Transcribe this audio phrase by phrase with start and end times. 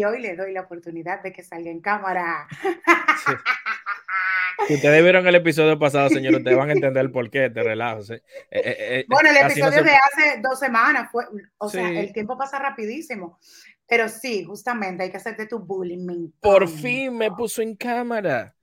[0.00, 2.48] y hoy le doy la oportunidad de que salga en cámara.
[4.66, 8.00] Si ustedes vieron el episodio pasado, señor, ustedes van a entender el porqué de relajo.
[8.12, 11.24] Eh, eh, eh, bueno, el episodio de hace dos semanas fue,
[11.58, 13.38] o sea, el tiempo pasa rapidísimo.
[13.86, 16.30] Pero sí, justamente hay que hacerte tu bullying.
[16.40, 18.54] Por fin me puso en cámara.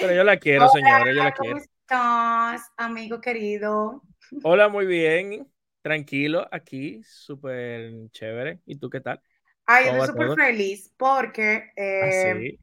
[0.00, 1.56] Pero yo la quiero, señora, yo la quiero.
[1.56, 4.02] ¿Cómo estás, amigo querido?
[4.42, 5.48] Hola, muy bien.
[5.82, 8.60] Tranquilo, aquí, súper chévere.
[8.66, 9.20] ¿Y tú qué tal?
[9.66, 12.58] Ay, estoy súper feliz porque ah, sí.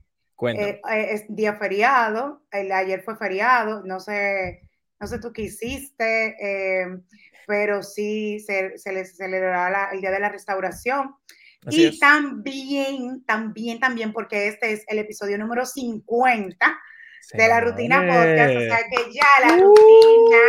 [0.47, 4.61] Eh, eh, es día feriado, el, ayer fue feriado, no sé,
[4.99, 6.87] no sé tú qué hiciste, eh,
[7.45, 11.15] pero sí se, se le celebrará el Día de la Restauración.
[11.69, 16.79] y también, también, también, porque este es el episodio número 50
[17.33, 20.39] de la rutina podcast, o sea que ya la rutina,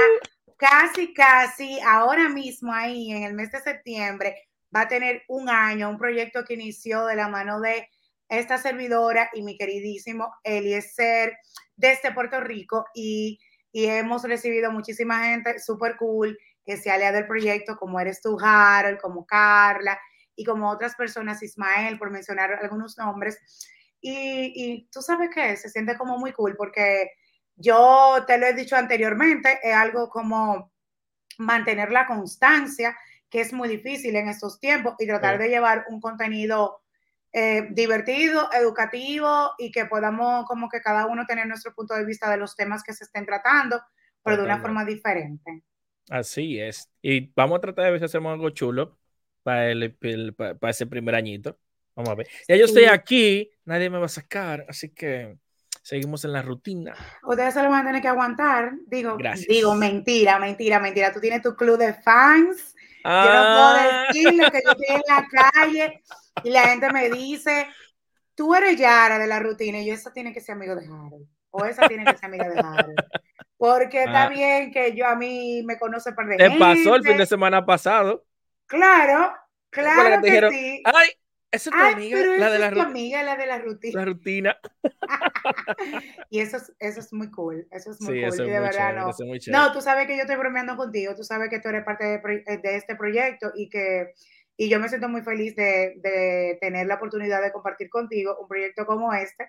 [0.56, 4.36] casi, casi, ahora mismo ahí en el mes de septiembre,
[4.74, 7.88] va a tener un año, un proyecto que inició de la mano de
[8.28, 11.36] esta servidora y mi queridísimo Eliezer
[11.76, 13.38] desde Puerto Rico y,
[13.72, 18.98] hemos recibido muchísima gente súper cool que se alea del proyecto, como eres tú, Harold,
[19.00, 19.96] como Carla
[20.34, 23.38] y como otras personas, Ismael, por mencionar algunos nombres.
[24.00, 27.12] Y, y tú sabes que se siente como muy cool porque
[27.54, 30.72] yo te lo he dicho anteriormente, es algo como
[31.38, 32.96] mantener la constancia,
[33.30, 36.80] que es muy difícil en estos tiempos, y tratar de llevar un contenido
[37.32, 42.28] eh, divertido, educativo y que podamos como que cada uno tener nuestro punto de vista
[42.28, 43.80] de los temas que se estén tratando,
[44.24, 45.62] pero de una forma diferente.
[46.08, 46.90] Así es.
[47.00, 48.98] Y vamos a tratar de ver si hacemos algo chulo
[49.44, 49.94] para, el,
[50.34, 51.56] para, ese primer añito.
[51.94, 52.26] Vamos a ver.
[52.48, 55.38] Ya yo estoy aquí, nadie me va a sacar, así que
[55.82, 56.94] seguimos en la rutina.
[57.22, 58.72] Ustedes se lo van a tener que aguantar.
[58.88, 59.16] Digo,
[59.48, 61.12] digo, mentira, mentira, mentira.
[61.12, 62.74] Tú tienes tu club de fans.
[63.04, 64.04] Yo no puedo ah.
[64.08, 66.02] decirle que yo estoy en la calle
[66.44, 67.66] y la gente me dice,
[68.34, 71.26] tú eres Yara de la rutina y yo, esa tiene que ser amigo de Harold.
[71.50, 72.96] O esa tiene que ser amiga de Harold.
[73.56, 74.28] Porque está ah.
[74.28, 77.64] bien que yo a mí me conoce por de Te pasó el fin de semana
[77.64, 78.24] pasado.
[78.66, 79.34] Claro,
[79.68, 80.82] claro que, sí.
[80.84, 81.08] Ay,
[81.52, 84.00] esa es tu amiga, la de la, amiga, la de la rutina.
[84.00, 84.58] La rutina.
[86.30, 87.66] y eso es, eso es muy cool.
[87.70, 88.36] Eso es muy cool.
[88.36, 89.12] de verdad, no.
[89.48, 91.14] no, tú sabes que yo estoy bromeando contigo.
[91.14, 94.14] Tú sabes que tú eres parte de, de este proyecto y que
[94.60, 98.84] y yo me siento muy feliz de, tener la oportunidad de compartir contigo un proyecto
[98.84, 99.48] como este.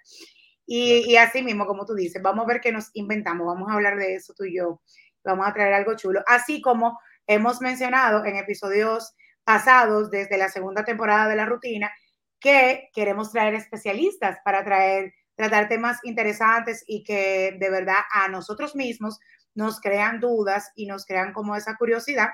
[0.66, 3.74] Y, y, así mismo, como tú dices, vamos a ver qué nos inventamos, vamos a
[3.74, 4.82] hablar de eso tú y yo,
[5.26, 6.24] vamos a traer algo chulo.
[6.28, 6.98] Así como
[7.28, 9.14] hemos mencionado en episodios
[9.44, 11.92] pasados, desde la segunda temporada de la rutina,
[12.40, 18.76] que queremos traer especialistas para traer, tratar temas interesantes y que de verdad a nosotros
[18.76, 19.20] mismos
[19.54, 22.30] nos crean dudas y nos crean como esa curiosidad.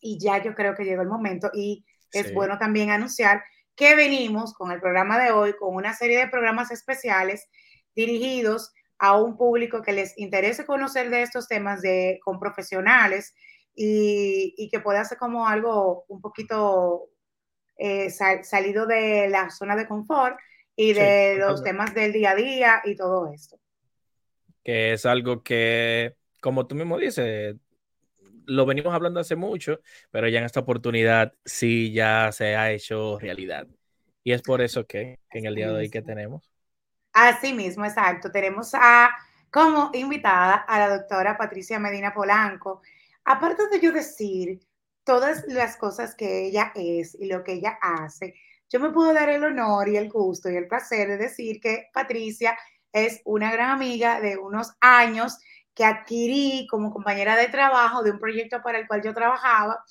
[0.00, 3.42] Y ya yo creo que llegó el momento y es bueno también anunciar
[3.76, 7.48] que venimos con el programa de hoy, con una serie de programas especiales
[7.94, 13.34] dirigidos a un público que les interese conocer de estos temas de, con profesionales
[13.74, 17.10] y, que pueda ser como algo un poquito
[17.76, 20.36] eh, salido de la zona de confort
[20.76, 23.58] y de los temas del día a día y todo esto.
[24.62, 27.56] Que es algo que, como tú mismo dices,
[28.46, 29.80] lo venimos hablando hace mucho,
[30.10, 33.66] pero ya en esta oportunidad sí ya se ha hecho realidad.
[34.22, 36.50] Y es por eso que, en el día de hoy que tenemos.
[37.12, 38.30] Así mismo, exacto.
[38.30, 39.10] Tenemos a
[39.50, 42.82] como invitada a la doctora Patricia Medina Polanco.
[43.24, 44.60] Aparte de yo decir
[45.04, 48.34] todas las cosas que ella es y lo que ella hace,
[48.68, 51.88] yo me puedo dar el honor y el gusto y el placer de decir que
[51.92, 52.56] Patricia
[52.92, 55.38] es una gran amiga de unos años
[55.74, 59.82] que adquirí como compañera de trabajo de un proyecto para el cual yo trabajaba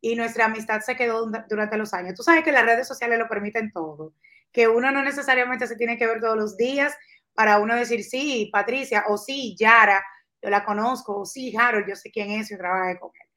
[0.00, 2.14] y nuestra amistad se quedó durante los años.
[2.14, 4.14] Tú sabes que las redes sociales lo permiten todo,
[4.52, 6.94] que uno no necesariamente se tiene que ver todos los días
[7.34, 10.04] para uno decir, sí, Patricia, o sí, Yara,
[10.42, 13.28] yo la conozco, sí, Harold, yo sé quién es, yo trabajé con él.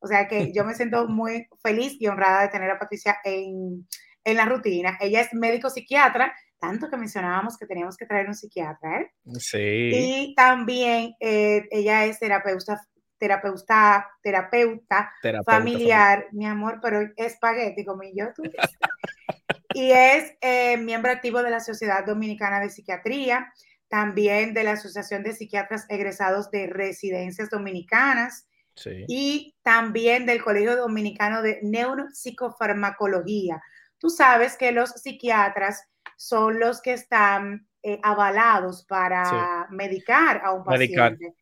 [0.00, 3.86] O sea que yo me siento muy feliz y honrada de tener a Patricia en,
[4.24, 4.96] en la rutina.
[5.00, 9.12] Ella es médico psiquiatra, tanto que mencionábamos que teníamos que traer un psiquiatra, ¿eh?
[9.38, 9.90] Sí.
[9.92, 12.80] Y también eh, ella es terapeuta,
[13.18, 15.12] terapeuta, terapeuta,
[15.44, 18.42] familiar, mi amor, pero es espagueti como yo, tú.
[19.74, 23.52] y es eh, miembro activo de la Sociedad Dominicana de Psiquiatría,
[23.88, 28.46] también de la Asociación de Psiquiatras Egresados de Residencias Dominicanas.
[28.74, 29.04] Sí.
[29.08, 33.60] Y también del Colegio Dominicano de Neuropsicofarmacología.
[33.98, 40.64] Tú sabes que los psiquiatras son los que están eh, avalados para medicar a un
[40.64, 41.34] paciente,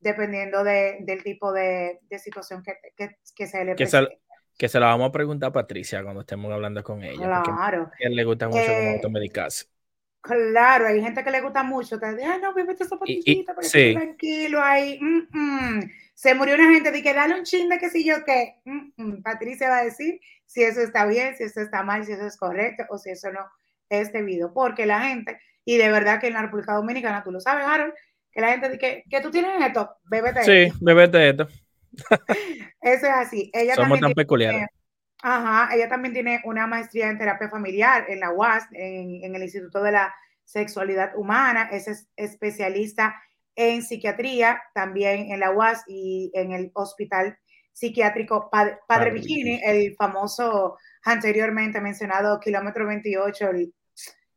[0.00, 4.10] dependiendo del tipo de, situación que, se le presenta.
[4.56, 7.42] que se la vamos a preguntar a Patricia cuando estemos hablando con ella.
[7.42, 7.90] Claro.
[7.92, 9.66] A le gusta mucho eh, automedicarse.
[10.24, 11.98] Claro, hay gente que le gusta mucho.
[11.98, 13.92] Te dice, no, bebé, esta zapatillita, sí.
[13.92, 14.98] tranquilo ahí.
[14.98, 15.90] Mm, mm".
[16.14, 18.54] Se murió una gente, que dale un chin de que si yo qué.
[18.64, 22.26] Mm, Patricia va a decir si eso está bien, si eso está mal, si eso
[22.26, 23.40] es correcto o si eso no
[23.90, 24.54] es debido.
[24.54, 27.92] Porque la gente, y de verdad que en la República Dominicana, tú lo sabes, Harold,
[28.32, 30.78] que la gente dice que, tú tienes esto, bébete sí, esto.
[30.78, 31.48] Sí, bébete esto.
[32.80, 33.50] Eso es así.
[33.52, 34.68] Ella Somos tan peculiares.
[35.26, 39.82] Ajá, ella también tiene una maestría en terapia familiar en la UAS, en, el Instituto
[39.82, 43.14] de la Sexualidad Humana, es especialista
[43.56, 47.38] en psiquiatría, también en la UAS y en el Hospital
[47.72, 49.14] Psiquiátrico Padre, Padre
[49.64, 53.48] el famoso anteriormente mencionado kilómetro 28,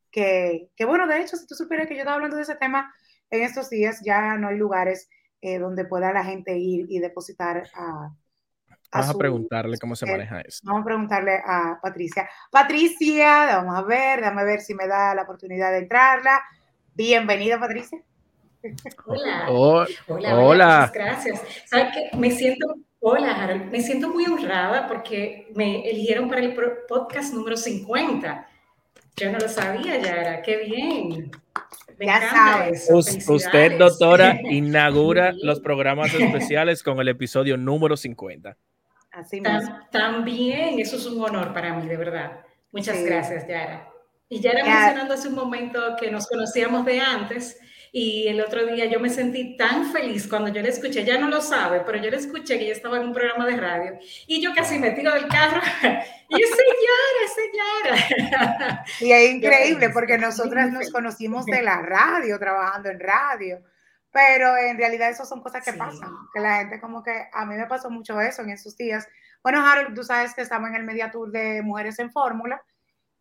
[0.09, 2.95] que, que, bueno, de hecho, si tú supieras que yo estaba hablando de ese tema
[3.29, 5.09] en estos días, ya no hay lugares
[5.41, 8.09] eh, donde pueda la gente ir y depositar a,
[8.91, 10.59] Vamos a, preguntarle cómo se maneja eso.
[10.63, 12.29] Vamos a preguntarle a Patricia.
[12.51, 16.41] Patricia, vamos a ver, déjame ver si me da la oportunidad de entrarla.
[16.93, 17.99] Bienvenida, Patricia.
[19.05, 19.45] Hola.
[20.07, 20.39] hola.
[20.39, 20.91] Hola.
[20.93, 21.41] gracias.
[21.65, 22.17] ¿Sabes qué?
[22.17, 23.71] Me siento, hola, Harold.
[23.71, 26.55] Me siento muy honrada porque me eligieron para el
[26.87, 28.47] podcast número 50.
[29.17, 30.41] Yo no lo sabía, Yara.
[30.41, 31.31] Qué bien.
[31.99, 32.89] ya sabes.
[32.91, 38.55] Usted, doctora, inaugura los programas especiales con el episodio número 50.
[39.91, 42.39] También, eso es un honor para mí, de verdad.
[42.71, 43.87] Muchas gracias, Yara.
[44.29, 47.57] Y Yara mencionando hace un momento que nos conocíamos de antes
[47.91, 51.29] y el otro día yo me sentí tan feliz cuando yo le escuché, ya no
[51.29, 53.97] lo sabe, pero yo le escuché que ella estaba en un programa de radio
[54.27, 55.61] y yo casi me tiro del carro.
[56.29, 58.85] Y es Yara, es Yara.
[58.99, 63.63] Y es increíble porque nosotras nos conocimos de la radio, trabajando en radio
[64.11, 67.55] pero en realidad eso son cosas que pasan, que la gente como que, a mí
[67.55, 69.07] me pasó mucho eso en esos días.
[69.43, 72.61] Bueno, Harold, tú sabes que estamos en el Media Tour de Mujeres en Fórmula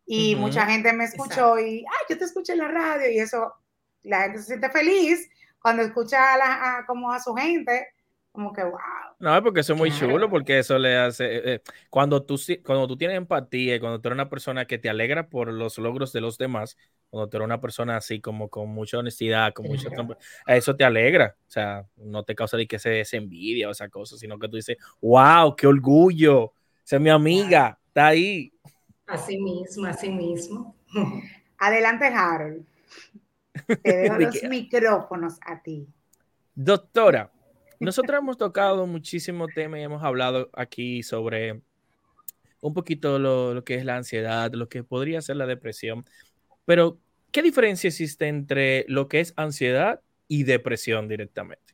[0.05, 3.53] y mucha gente me escuchó y, ay, yo te escuché en la radio y eso,
[4.03, 5.29] la gente se siente feliz
[5.61, 7.93] cuando escucha a, como a su gente,
[8.37, 8.77] como que, wow.
[9.17, 12.87] No, porque eso es muy chulo, porque eso le hace, eh, eh, cuando, tú, cuando
[12.87, 16.13] tú tienes empatía y cuando tú eres una persona que te alegra por los logros
[16.13, 16.77] de los demás,
[17.09, 19.89] cuando tú eres una persona así como con mucha honestidad, con mucha
[20.45, 23.89] eso te alegra, o sea, no te causa de que se, se envidia o esa
[23.89, 26.53] cosa, sino que tú dices, wow, qué orgullo,
[26.99, 28.53] mi amiga, está ahí.
[29.07, 30.75] Así mismo, así mismo.
[31.57, 32.63] Adelante, Harold.
[33.81, 35.87] Te dejo los micrófonos a ti.
[36.53, 37.31] Doctora,
[37.79, 41.61] nosotros hemos tocado muchísimo tema y hemos hablado aquí sobre
[42.61, 46.05] un poquito lo, lo, que es la ansiedad, lo que podría ser la depresión.
[46.65, 46.99] Pero,
[47.31, 51.67] ¿qué diferencia existe entre lo que es ansiedad y depresión directamente?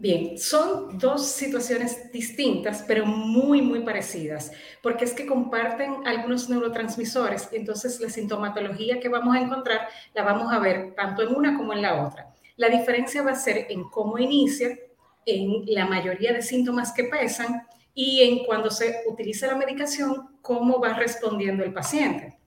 [0.00, 7.48] Bien, son dos situaciones distintas, pero muy, muy parecidas, porque es que comparten algunos neurotransmisores,
[7.50, 11.72] entonces la sintomatología que vamos a encontrar la vamos a ver tanto en una como
[11.72, 12.27] en la otra.
[12.58, 14.76] La diferencia va a ser en cómo inicia,
[15.24, 20.80] en la mayoría de síntomas que pesan y en cuando se utiliza la medicación, cómo
[20.80, 22.38] va respondiendo el paciente.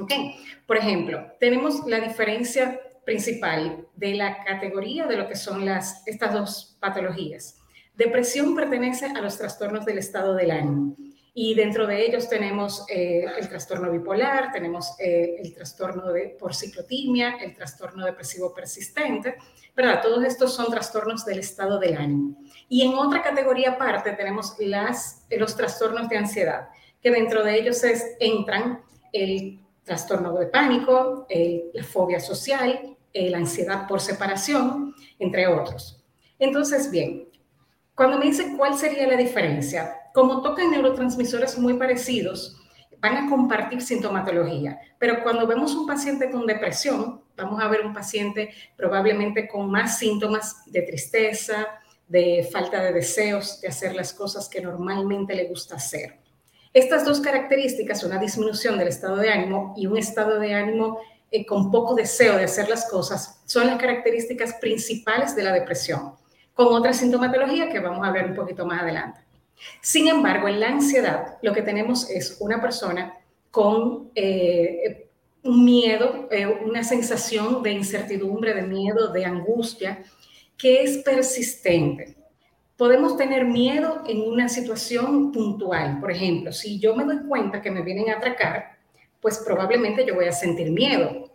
[0.00, 0.36] Okay.
[0.66, 6.32] Por ejemplo, tenemos la diferencia principal de la categoría de lo que son las, estas
[6.32, 7.58] dos patologías.
[7.94, 10.96] Depresión pertenece a los trastornos del estado del ánimo
[11.34, 16.54] y dentro de ellos tenemos eh, el trastorno bipolar, tenemos eh, el trastorno de, por
[16.54, 19.36] ciclotimia, el trastorno depresivo persistente,
[19.74, 20.02] ¿verdad?
[20.02, 22.36] Todos estos son trastornos del estado del ánimo.
[22.68, 26.68] Y en otra categoría aparte tenemos las, los trastornos de ansiedad,
[27.00, 31.26] que dentro de ellos es, entran el trastorno de pánico,
[31.72, 36.04] la fobia social, la ansiedad por separación, entre otros.
[36.38, 37.28] Entonces, bien,
[37.94, 42.56] cuando me dicen cuál sería la diferencia, como tocan neurotransmisores muy parecidos,
[42.98, 47.92] van a compartir sintomatología, pero cuando vemos un paciente con depresión, vamos a ver un
[47.92, 51.66] paciente probablemente con más síntomas de tristeza,
[52.06, 56.18] de falta de deseos de hacer las cosas que normalmente le gusta hacer.
[56.72, 61.00] Estas dos características, una disminución del estado de ánimo y un estado de ánimo
[61.30, 66.14] eh, con poco deseo de hacer las cosas, son las características principales de la depresión,
[66.54, 69.20] con otra sintomatología que vamos a ver un poquito más adelante.
[69.80, 73.14] Sin embargo, en la ansiedad lo que tenemos es una persona
[73.50, 75.08] con eh,
[75.42, 80.02] un miedo, eh, una sensación de incertidumbre, de miedo, de angustia,
[80.56, 82.16] que es persistente
[82.82, 86.00] podemos tener miedo en una situación puntual.
[86.00, 88.76] Por ejemplo, si yo me doy cuenta que me vienen a atracar,
[89.20, 91.30] pues probablemente yo voy a sentir miedo.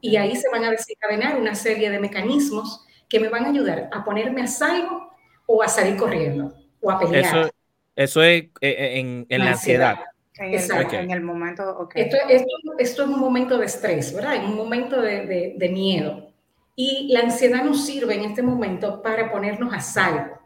[0.00, 3.90] Y ahí se van a desencadenar una serie de mecanismos que me van a ayudar
[3.92, 5.12] a ponerme a salvo
[5.46, 7.26] o a salir corriendo o a pelear.
[7.26, 7.51] Eso
[7.96, 9.98] es en, la, ansiedad.
[10.38, 11.92] En el, momento, ok.
[11.96, 14.36] Esto, esto, esto, es un momento de estrés, ¿verdad?
[14.36, 16.30] En un momento de, de, miedo.
[16.74, 20.38] Y la ansiedad nos sirve en este momento para ponernos a salvo.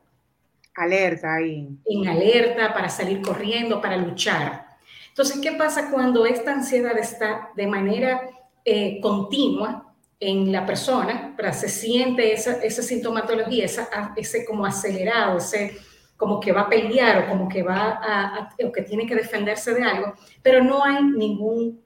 [0.74, 1.68] Alerta ahí.
[1.86, 4.66] En alerta, para salir corriendo, para luchar.
[5.08, 8.28] Entonces, ¿qué pasa cuando esta ansiedad está de manera
[8.64, 11.32] eh, continua en la persona?
[11.36, 15.78] Pero se siente esa, esa sintomatología, esa, ese como acelerado, ese
[16.16, 19.74] como que va a pelear o como que va a, o que tiene que defenderse
[19.74, 21.84] de algo, pero no hay ningún...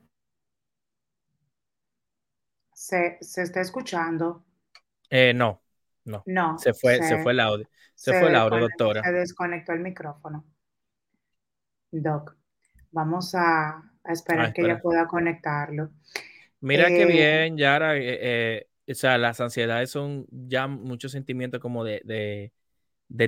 [2.73, 4.45] Se, se está escuchando.
[5.11, 5.61] Eh, no,
[6.05, 6.23] no.
[6.27, 6.59] No.
[6.59, 7.69] Se fue, se, fue el audio.
[7.95, 9.03] Se, fue el audio, doctora.
[9.03, 10.47] Se desconectó el micrófono.
[11.91, 12.37] Doc,
[12.91, 15.91] vamos a, esperar ah, que ella pueda conectarlo.
[16.61, 17.97] Mira qué eh, bien, Yara.
[17.97, 22.53] Eh, o sea, las ansiedades son ya muchos sentimientos como de de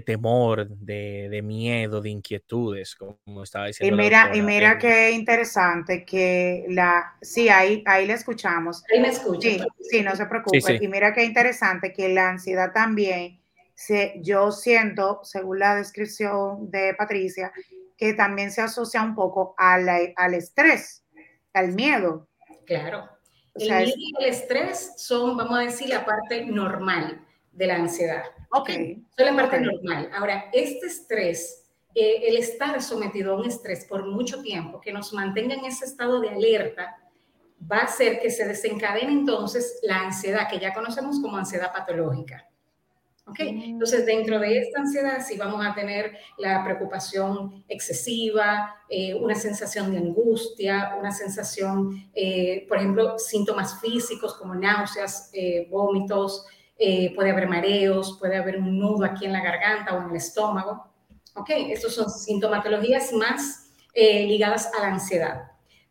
[0.01, 3.95] temor, de, miedo, de inquietudes, como estaba diciendo.
[3.95, 8.85] Y mira, y mira qué interesante que la, sí, ahí, ahí le escuchamos.
[8.93, 9.49] Ahí me escucha.
[9.81, 10.79] Sí, no se preocupe.
[10.81, 13.41] Y mira qué interesante que la ansiedad también,
[13.75, 17.53] se, yo siento, según la descripción de Patricia,
[17.97, 21.05] que también se asocia un poco al estrés,
[21.53, 22.29] al miedo.
[22.67, 23.09] Claro.
[23.55, 27.21] el miedo y el estrés son, vamos a decir, la parte normal
[27.53, 28.25] de la ansiedad.
[28.51, 28.71] Ok.
[29.17, 30.11] Son la parte normal.
[30.15, 35.13] Ahora, este estrés, eh, el estar sometido a un estrés por mucho tiempo, que nos
[35.13, 36.99] mantenga en ese estado de alerta,
[37.71, 42.49] va a hacer que se desencadene entonces la ansiedad, que ya conocemos como ansiedad patológica.
[43.25, 43.39] ¿Ok?
[43.41, 43.63] Mm.
[43.63, 49.93] Entonces, dentro de esta ansiedad sí vamos a tener la preocupación excesiva, eh, una sensación
[49.93, 55.31] de angustia, una sensación, eh, por ejemplo, síntomas físicos como náuseas,
[55.71, 56.47] vómitos,
[56.85, 60.17] eh, puede haber mareos, puede haber un nudo aquí en la garganta o en el
[60.17, 60.85] estómago.
[61.37, 61.51] ¿Ok?
[61.51, 65.45] Estas son sintomatologías más eh, ligadas a la ansiedad.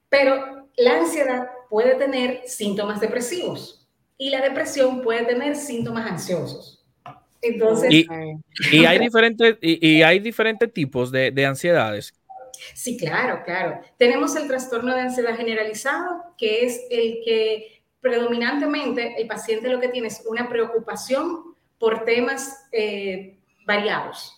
[0.10, 6.86] Pero la ansiedad puede tener síntomas depresivos y la depresión puede tener síntomas ansiosos.
[7.42, 12.14] Entonces, y, hay, diferentes, y, hay diferentes tipos de, de ansiedades.
[12.76, 13.80] Sí, claro, claro.
[13.98, 19.90] Tenemos el trastorno de ansiedad generalizado, que es el que predominantemente el paciente lo que
[19.90, 24.38] tiene es una preocupación por temas eh, variados.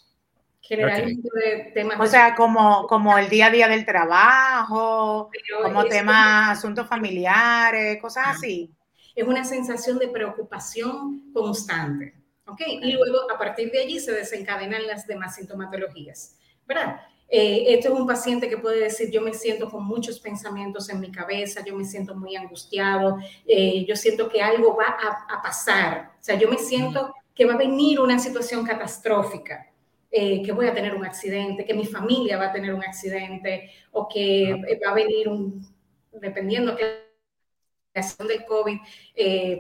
[0.62, 2.00] Generalmente de temas...
[2.00, 5.30] O sea, como, como el día a día del trabajo,
[5.62, 8.72] como temas, asuntos familiares, cosas así.
[9.16, 12.14] Es una sensación de preocupación constante.
[12.46, 12.62] ¿ok?
[12.82, 16.38] Y luego, a partir de allí, se desencadenan las demás sintomatologías.
[16.66, 17.02] ¿Verdad?
[17.36, 21.00] Eh, esto es un paciente que puede decir, yo me siento con muchos pensamientos en
[21.00, 24.96] mi cabeza, yo me siento muy angustiado, eh, yo siento que algo va
[25.28, 29.68] a, pasar, o sea, yo me siento que va a venir una situación catastrófica,
[30.12, 33.72] eh, que voy a tener un accidente, que mi familia va a tener un accidente
[33.92, 35.68] o que va a venir un,
[36.12, 36.84] dependiendo que
[37.96, 38.78] la del COVID,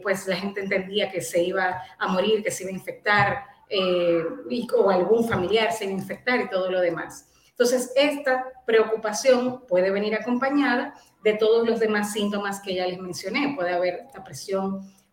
[0.04, 3.46] pues la gente entendía que se iba a morir, que se iba a infectar,
[4.76, 7.33] o algún familiar se iba a infectar y todo lo demás.
[7.54, 13.54] Entonces, esta preocupación puede venir acompañada de todos los demás síntomas que ya les mencioné.
[13.56, 14.08] Puede haber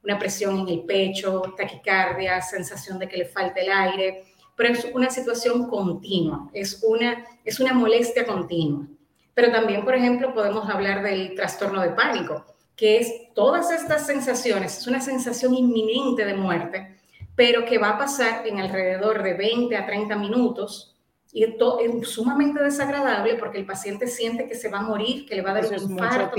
[0.02, 4.24] una presión en el pecho, taquicardia, sensación de que le falta el aire,
[4.56, 8.86] pero es una situación continua, es una, es una molestia continua.
[9.34, 12.44] Pero también, por ejemplo, podemos hablar del trastorno de pánico,
[12.74, 16.96] que es todas estas sensaciones, es una sensación inminente de muerte,
[17.36, 20.89] pero que va a pasar en alrededor de 20 a 30 minutos
[21.32, 25.36] y esto es sumamente desagradable porque el paciente siente que se va a morir, que
[25.36, 26.36] le va a dar un infarto.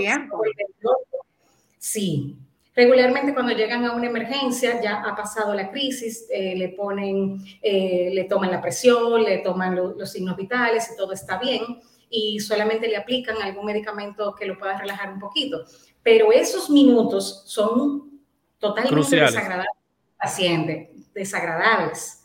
[1.77, 2.37] Sí.
[2.73, 8.11] Regularmente cuando llegan a una emergencia, ya ha pasado la crisis, eh, le ponen, eh,
[8.13, 11.61] le toman la presión, le toman los signos vitales y todo está bien
[12.09, 15.65] y solamente le aplican algún medicamento que lo pueda relajar un poquito.
[16.03, 18.21] Pero esos minutos son
[18.57, 19.81] totalmente desagradables
[20.21, 22.23] paciente, desagradables,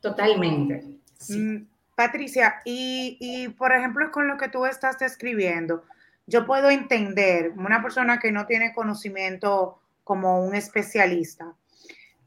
[0.00, 0.98] totalmente.
[1.18, 1.38] Sí.
[1.38, 1.68] Mm,
[2.06, 5.84] Patricia, y, por ejemplo, con lo que tú estás describiendo,
[6.26, 11.54] yo puedo entender una persona que no tiene conocimiento como un especialista,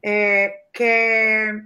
[0.00, 1.62] eh, que,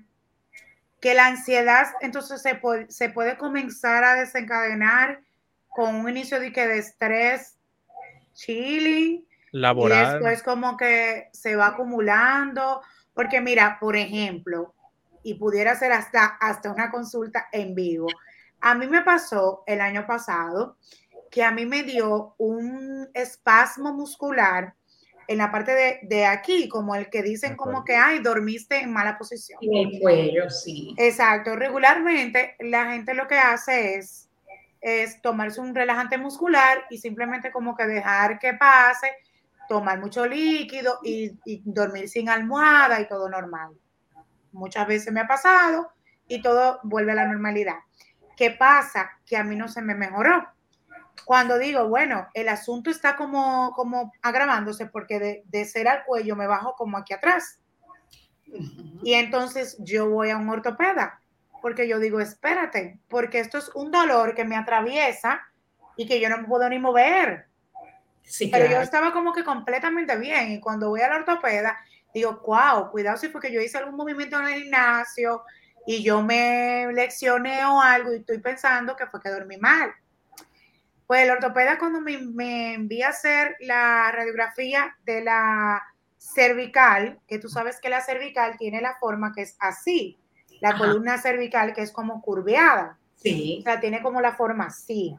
[1.01, 5.21] que la ansiedad entonces se puede, se puede comenzar a desencadenar
[5.69, 7.59] con un inicio de, que de estrés
[8.35, 9.25] chilling.
[9.53, 10.07] Laboral.
[10.07, 12.83] Y después como que se va acumulando.
[13.15, 14.75] Porque mira, por ejemplo,
[15.23, 18.09] y pudiera ser hasta, hasta una consulta en vivo.
[18.61, 20.77] A mí me pasó el año pasado
[21.31, 24.75] que a mí me dio un espasmo muscular
[25.29, 28.93] en la parte de, de aquí, como el que dicen como que, ay, dormiste en
[28.93, 29.61] mala posición.
[29.63, 30.93] En el cuello, sí.
[30.99, 31.55] Exacto.
[31.55, 34.29] Regularmente la gente lo que hace es,
[34.81, 39.07] es tomarse un relajante muscular y simplemente como que dejar que pase,
[39.69, 43.71] tomar mucho líquido y, y dormir sin almohada y todo normal.
[44.53, 45.93] Muchas veces me ha pasado
[46.27, 47.77] y todo vuelve a la normalidad.
[48.37, 49.11] ¿Qué pasa?
[49.27, 50.47] Que a mí no se me mejoró.
[51.25, 56.37] Cuando digo, bueno, el asunto está como, como agravándose porque de, de ser al cuello
[56.37, 57.61] me bajo como aquí atrás.
[59.03, 61.21] Y entonces yo voy a un ortopeda
[61.61, 65.43] porque yo digo, espérate, porque esto es un dolor que me atraviesa
[65.97, 67.47] y que yo no me puedo ni mover.
[68.23, 68.79] Sí, Pero claro.
[68.79, 71.79] yo estaba como que completamente bien y cuando voy al ortopeda,
[72.15, 75.43] digo, wow, cuidado si fue que yo hice algún movimiento en el gimnasio
[75.87, 79.93] y yo me leccioné o algo y estoy pensando que fue que dormí mal.
[81.07, 85.83] Pues el ortopeda cuando me, me envía a hacer la radiografía de la
[86.19, 90.19] cervical, que tú sabes que la cervical tiene la forma que es así,
[90.61, 90.79] la Ajá.
[90.79, 92.99] columna cervical que es como curveada.
[93.17, 95.15] Sí, O sea, tiene como la forma así.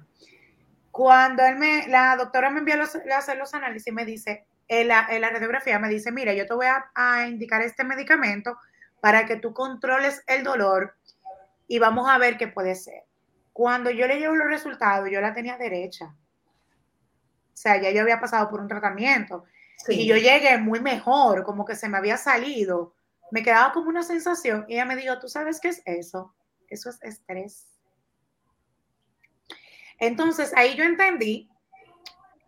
[0.90, 5.06] Cuando él me, la doctora me envió a hacer los análisis, me dice, en la,
[5.10, 8.58] en la radiografía me dice, mira, yo te voy a, a indicar este medicamento
[9.02, 10.96] para que tú controles el dolor
[11.68, 13.04] y vamos a ver qué puede ser.
[13.52, 16.06] Cuando yo le llevo los resultados, yo la tenía derecha.
[16.06, 19.44] O sea, ya yo había pasado por un tratamiento
[19.86, 20.04] sí.
[20.04, 22.96] y yo llegué muy mejor, como que se me había salido.
[23.30, 26.34] Me quedaba como una sensación y ella me dijo, ¿tú sabes qué es eso?
[26.70, 27.68] Eso es estrés.
[30.00, 31.51] Entonces ahí yo entendí,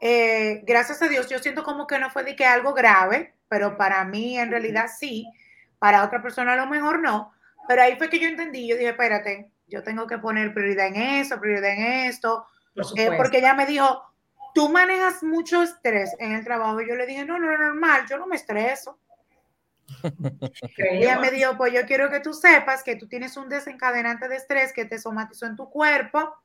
[0.05, 3.77] eh, gracias a Dios, yo siento como que no fue de que algo grave, pero
[3.77, 5.25] para mí en realidad sí,
[5.79, 7.31] para otra persona a lo mejor no,
[7.69, 10.98] pero ahí fue que yo entendí, yo dije, espérate, yo tengo que poner prioridad en
[10.98, 12.45] eso, prioridad en esto,
[12.75, 14.03] por eh, porque ella me dijo,
[14.53, 18.27] tú manejas mucho estrés en el trabajo, yo le dije, no, no, normal, yo no
[18.27, 19.00] me estreso.
[20.77, 24.36] Ella me dijo, pues yo quiero que tú sepas que tú tienes un desencadenante de
[24.36, 26.36] estrés que te somatizó en tu cuerpo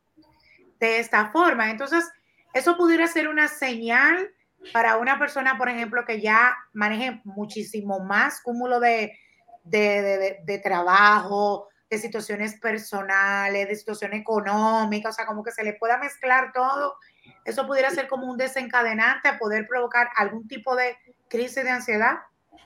[0.78, 1.70] de esta forma.
[1.70, 2.08] Entonces,
[2.52, 4.30] eso pudiera ser una señal
[4.72, 9.16] para una persona, por ejemplo, que ya maneje muchísimo más cúmulo de,
[9.64, 15.74] de, de, trabajo, de situaciones personales, de situación económica, o sea, como que se le
[15.74, 16.96] pueda mezclar todo.
[17.44, 20.96] Eso pudiera ser como un desencadenante a poder provocar algún tipo de
[21.28, 22.18] crisis de ansiedad.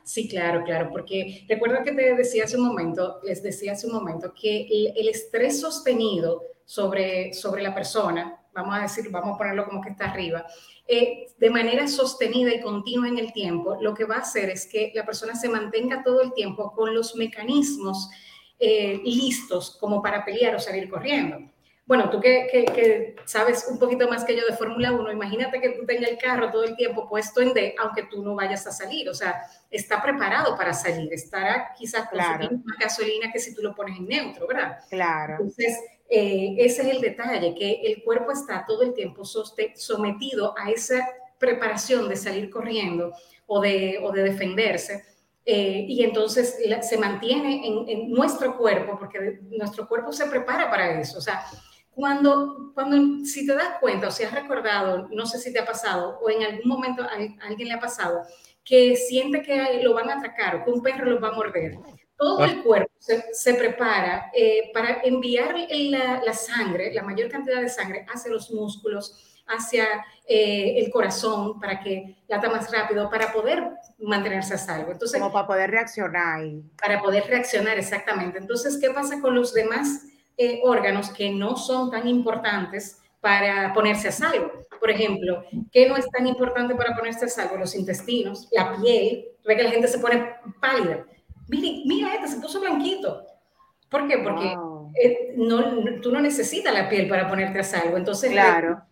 [0.05, 3.93] Sí, claro, claro, porque recuerda que te decía hace un momento, les decía hace un
[3.93, 9.39] momento que el, el estrés sostenido sobre, sobre la persona, vamos a decir, vamos a
[9.39, 10.47] ponerlo como que está arriba,
[10.87, 14.67] eh, de manera sostenida y continua en el tiempo, lo que va a hacer es
[14.67, 18.11] que la persona se mantenga todo el tiempo con los mecanismos
[18.59, 21.39] eh, listos como para pelear o salir corriendo.
[21.85, 25.61] Bueno, tú que, que, que, sabes un poquito más que yo de Fórmula 1, imagínate
[25.61, 28.67] que tú tengas el carro todo el tiempo puesto en D, aunque tú no vayas
[28.69, 29.09] a salir.
[29.09, 32.39] O sea, está preparado para salir, estará quizás Claro.
[32.39, 34.79] consumiendo más gasolina que si tú lo pones en neutro, ¿verdad?
[34.89, 35.35] Claro.
[35.35, 35.77] Entonces,
[36.15, 41.09] eh, ese es el detalle, que el cuerpo está todo el tiempo sometido a esa
[41.39, 43.15] preparación de salir corriendo
[43.47, 45.07] o de, defenderse.
[45.47, 51.17] Eh, y entonces se mantiene en, nuestro cuerpo, porque nuestro cuerpo se prepara para eso.
[51.17, 51.47] O sea,
[51.95, 55.65] cuando, cuando, si te das cuenta o si has recordado, no sé si te ha
[55.65, 58.21] pasado o en algún momento a alguien le ha pasado,
[58.63, 61.79] que siente que lo van a atracar o que un perro los va a morder,
[62.23, 67.61] todo el cuerpo se, se prepara eh, para enviar la, la, sangre, la mayor cantidad
[67.61, 69.87] de sangre hacia los músculos, hacia
[70.29, 74.93] eh, el corazón, para que lata más rápido, para poder mantenerse a salvo.
[74.93, 76.45] Entonces, Como para poder reaccionar.
[76.81, 78.39] Para poder reaccionar, exactamente.
[78.39, 80.05] Entonces, ¿qué pasa con los demás
[80.37, 84.53] eh, órganos que no son tan importantes para ponerse a salvo?
[84.79, 87.57] Por ejemplo, ¿qué no es tan importante para ponerse a salvo?
[87.57, 89.27] Los intestinos, la piel.
[89.45, 91.05] Ve que la gente se pone pálida.
[91.49, 93.27] Mira, mira este, se puso blanquito.
[93.89, 94.19] ¿Por qué?
[94.19, 94.91] Porque wow.
[94.95, 97.97] eh, no, tú no necesitas la piel para ponerte a salvo.
[97.97, 98.83] Entonces, claro.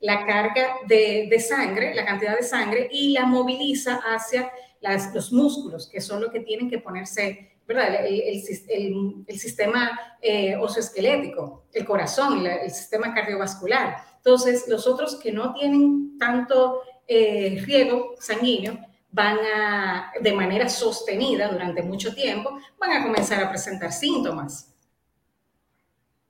[0.00, 5.32] la carga de, de, sangre, la cantidad de sangre, y la moviliza hacia las, los
[5.32, 8.04] músculos, que son los que tienen que ponerse, ¿verdad?
[8.04, 13.96] El, el, el, el sistema eh, osteoesquelético, el corazón, el sistema cardiovascular.
[14.16, 18.78] Entonces, los otros que no tienen tanto eh, riego sanguíneo,
[19.12, 24.74] van a, de manera sostenida durante mucho tiempo, van a comenzar a presentar síntomas.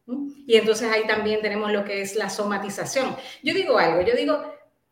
[0.05, 3.16] Y entonces ahí también tenemos lo que es la somatización.
[3.42, 4.42] Yo digo algo, yo digo,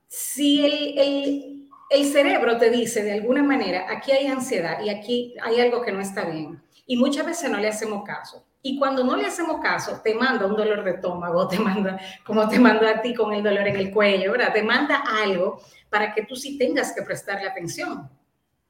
[0.06, 5.34] si el, el, el, cerebro te dice de alguna manera, aquí hay ansiedad y aquí
[5.42, 8.46] hay algo que no está bien, y muchas veces no le hacemos caso.
[8.62, 12.46] Y cuando no le hacemos caso, te manda un dolor de estómago, te manda, como
[12.46, 14.52] te manda a ti con el dolor en el cuello, ¿verdad?
[14.52, 18.10] Te manda algo para que tú sí tengas que prestarle atención.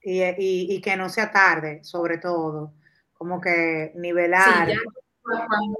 [0.02, 2.72] Y, y, y que no sea tarde, sobre todo,
[3.14, 4.66] como que nivelar.
[4.68, 4.80] Sí, ya
[5.22, 5.76] cuando,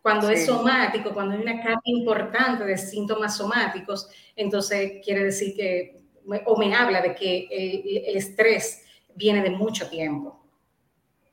[0.00, 6.04] cuando es somático, cuando hay una carga importante de síntomas somáticos, entonces quiere decir que,
[6.46, 8.82] o me habla de que el, el estrés
[9.14, 10.40] viene de mucho tiempo.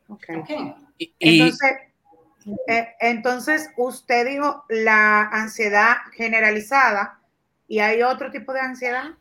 [0.08, 0.24] Ok.
[0.42, 0.74] okay.
[1.20, 1.72] Entonces,
[2.68, 7.20] eh, entonces, usted dijo la ansiedad generalizada
[7.68, 9.12] y hay otro tipo de ansiedad.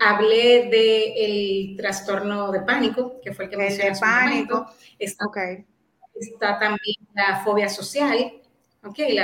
[0.00, 4.66] Hablé del trastorno de pánico, que fue el que mencioné de pánico.
[4.98, 5.24] Está,
[6.14, 8.40] está, también la fobia social,
[8.84, 9.18] okay,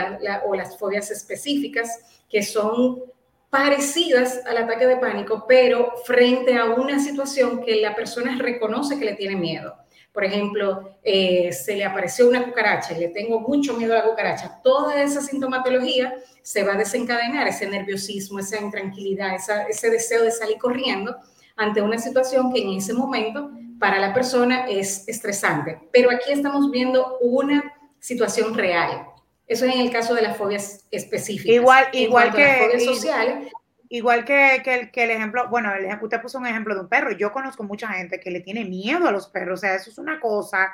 [0.47, 3.03] o las fobias específicas, que son
[3.51, 9.05] parecidas al ataque de pánico, pero frente a una situación que la persona reconoce que
[9.05, 9.82] le tiene miedo
[10.13, 14.05] por ejemplo, eh, se le apareció una cucaracha y le tengo mucho miedo a la
[14.05, 19.37] cucaracha, toda esa sintomatología se va a desencadenar, ese nerviosismo, esa intranquilidad,
[19.69, 21.17] ese deseo de salir corriendo
[21.57, 25.79] ante una situación que en ese momento para la persona es estresante.
[25.93, 29.07] Pero aquí estamos viendo una situación real.
[29.47, 31.55] Eso es en el caso de las fobias específicas.
[31.55, 33.53] Igual, igual que las fobias sociales,
[33.95, 36.89] Igual que, que, el, que, el, ejemplo, bueno, el, usted puso un ejemplo de un
[36.89, 37.13] perro.
[37.13, 39.59] Yo conozco mucha gente que le tiene miedo a los perros.
[39.59, 40.73] O sea, eso es una cosa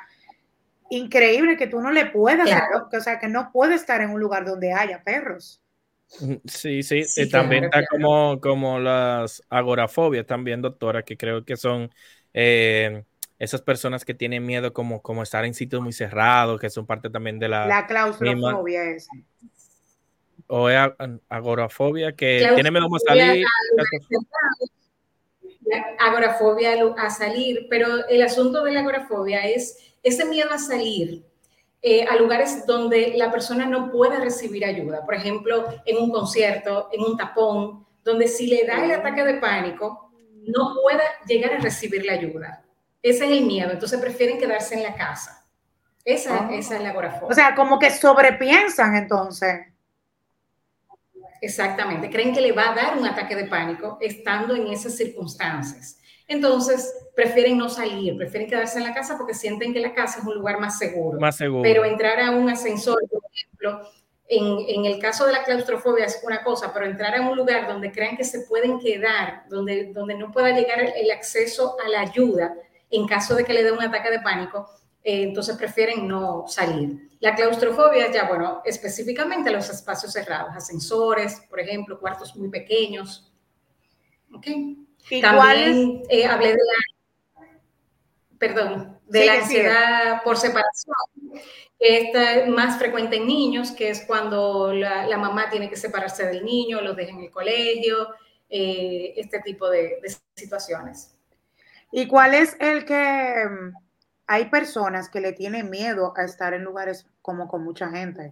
[0.89, 2.49] increíble que tú no le puedas,
[2.93, 5.61] o sea, que no puede estar en un lugar donde haya perros.
[6.45, 11.91] Sí, sí, eh, también está como, como las agorafobias también, doctora, que creo que son
[12.33, 13.03] eh,
[13.37, 17.09] esas personas que tienen miedo como, como estar en sitios muy cerrados, que son parte
[17.09, 17.67] también de la...
[17.67, 19.09] La claustrofobia es
[20.49, 20.77] o es
[21.29, 23.45] agorafobia que tiene miedo a salir.
[25.99, 31.23] Agorafobia a salir, pero el asunto de la agorafobia es ese miedo a salir
[31.81, 35.05] eh, a lugares donde la persona no pueda recibir ayuda.
[35.05, 39.35] Por ejemplo, en un concierto, en un tapón, donde si le da el ataque de
[39.35, 40.11] pánico,
[40.47, 42.65] no pueda llegar a recibir la ayuda.
[43.03, 45.45] Ese es el miedo, entonces prefieren quedarse en la casa.
[46.03, 46.53] Esa, oh.
[46.53, 47.29] esa es la agorafobia.
[47.29, 49.67] O sea, como que sobrepiensan entonces.
[51.41, 55.99] Exactamente, creen que le va a dar un ataque de pánico estando en esas circunstancias.
[56.27, 60.25] Entonces, prefieren no salir, prefieren quedarse en la casa porque sienten que la casa es
[60.25, 61.19] un lugar más seguro.
[61.19, 61.63] Más seguro.
[61.63, 63.89] Pero entrar a un ascensor, por ejemplo,
[64.27, 67.67] en, en, el caso de la claustrofobia es una cosa, pero entrar a un lugar
[67.67, 72.01] donde crean que se pueden quedar, donde, donde no pueda llegar el acceso a la
[72.01, 72.53] ayuda
[72.91, 74.69] en caso de que le dé un ataque de pánico,
[75.03, 77.09] eh, entonces prefieren no salir.
[77.19, 83.31] La claustrofobia ya, bueno, específicamente los espacios cerrados, ascensores, por ejemplo, cuartos muy pequeños.
[84.33, 84.45] ¿Ok?
[85.21, 87.47] También eh, hablé de la,
[88.37, 90.95] perdón, de la ansiedad por separación,
[91.79, 96.43] esta es más frecuente en niños, que es cuando la, mamá tiene que separarse del
[96.43, 98.09] niño, lo deja en el colegio,
[98.49, 99.97] eh, este tipo de
[100.35, 101.15] situaciones.
[101.91, 103.45] ¿Y cuál es el que
[104.31, 108.31] hay personas que le tienen miedo a estar en lugares como con mucha gente.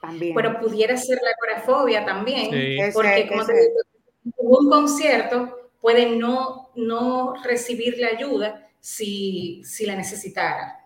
[0.00, 0.32] También.
[0.36, 3.80] Pero pudiera ser la agorafobia también, porque como te digo,
[4.36, 10.78] un concierto puede no, no recibir la ayuda si, si la necesitara.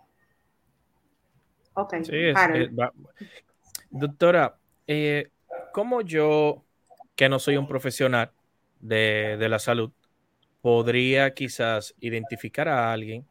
[1.75, 1.97] Ok.
[3.91, 5.29] doctora, eh,
[5.75, 6.65] ¿cómo yo,
[7.15, 8.33] que no soy un profesional
[8.81, 9.93] de, de la salud,
[10.67, 13.25] podría quizás identificar a alguien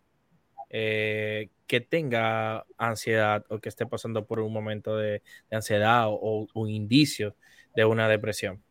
[0.70, 5.22] eh, que tenga ansiedad o que esté pasando por un momento de,
[5.52, 7.36] ansiedad o, un indicio
[7.76, 8.64] de una depresión.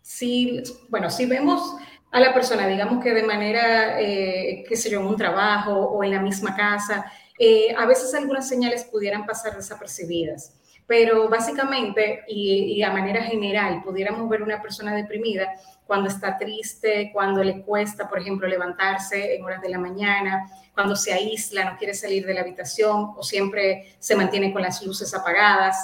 [0.00, 1.74] Sí, bueno, si vemos
[2.12, 6.04] a la persona, digamos que de manera, eh, qué sé yo, en un trabajo o
[6.04, 10.54] en la misma casa, eh, a veces algunas señales pudieran pasar desapercibidas.
[10.86, 15.48] Pero básicamente y, a manera general, pudiéramos ver una persona deprimida
[15.86, 20.96] cuando está triste, cuando le cuesta, por ejemplo, levantarse en horas de la mañana, cuando
[20.96, 25.14] se aísla, no quiere salir de la habitación o siempre se mantiene con las luces
[25.14, 25.76] apagadas,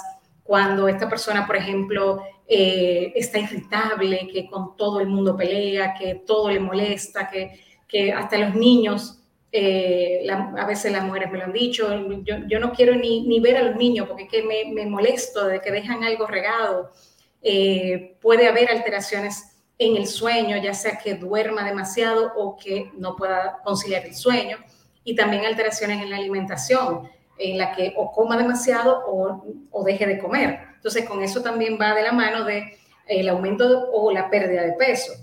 [0.43, 6.15] cuando esta persona, por ejemplo, eh, está irritable, que con todo el mundo pelea, que
[6.25, 9.20] todo le molesta, que, que hasta los niños
[9.51, 11.87] eh, a veces las mujeres me lo han dicho,
[12.23, 15.71] yo, no quiero ni, ver a los niños porque que me, me, molesto de que
[15.71, 16.91] dejan algo regado.
[17.41, 23.15] Eh, puede haber alteraciones en el sueño, ya sea que duerma demasiado o que no
[23.15, 24.57] pueda conciliar el sueño,
[25.03, 30.05] y también alteraciones en la alimentación, en la que o coma demasiado o, o deje
[30.05, 30.59] de comer.
[30.75, 34.73] Entonces, con eso también va de la mano de el aumento o la pérdida de
[34.73, 35.13] peso.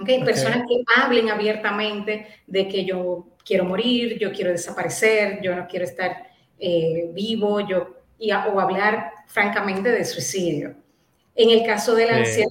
[0.00, 0.24] ¿Okay?
[0.24, 5.84] Personas que hablen abiertamente de que yo quiero morir, yo quiero desaparecer, yo no quiero
[5.84, 10.74] estar eh, vivo, yo, y, o hablar francamente de suicidio.
[11.34, 12.48] En el caso de la ansiedad,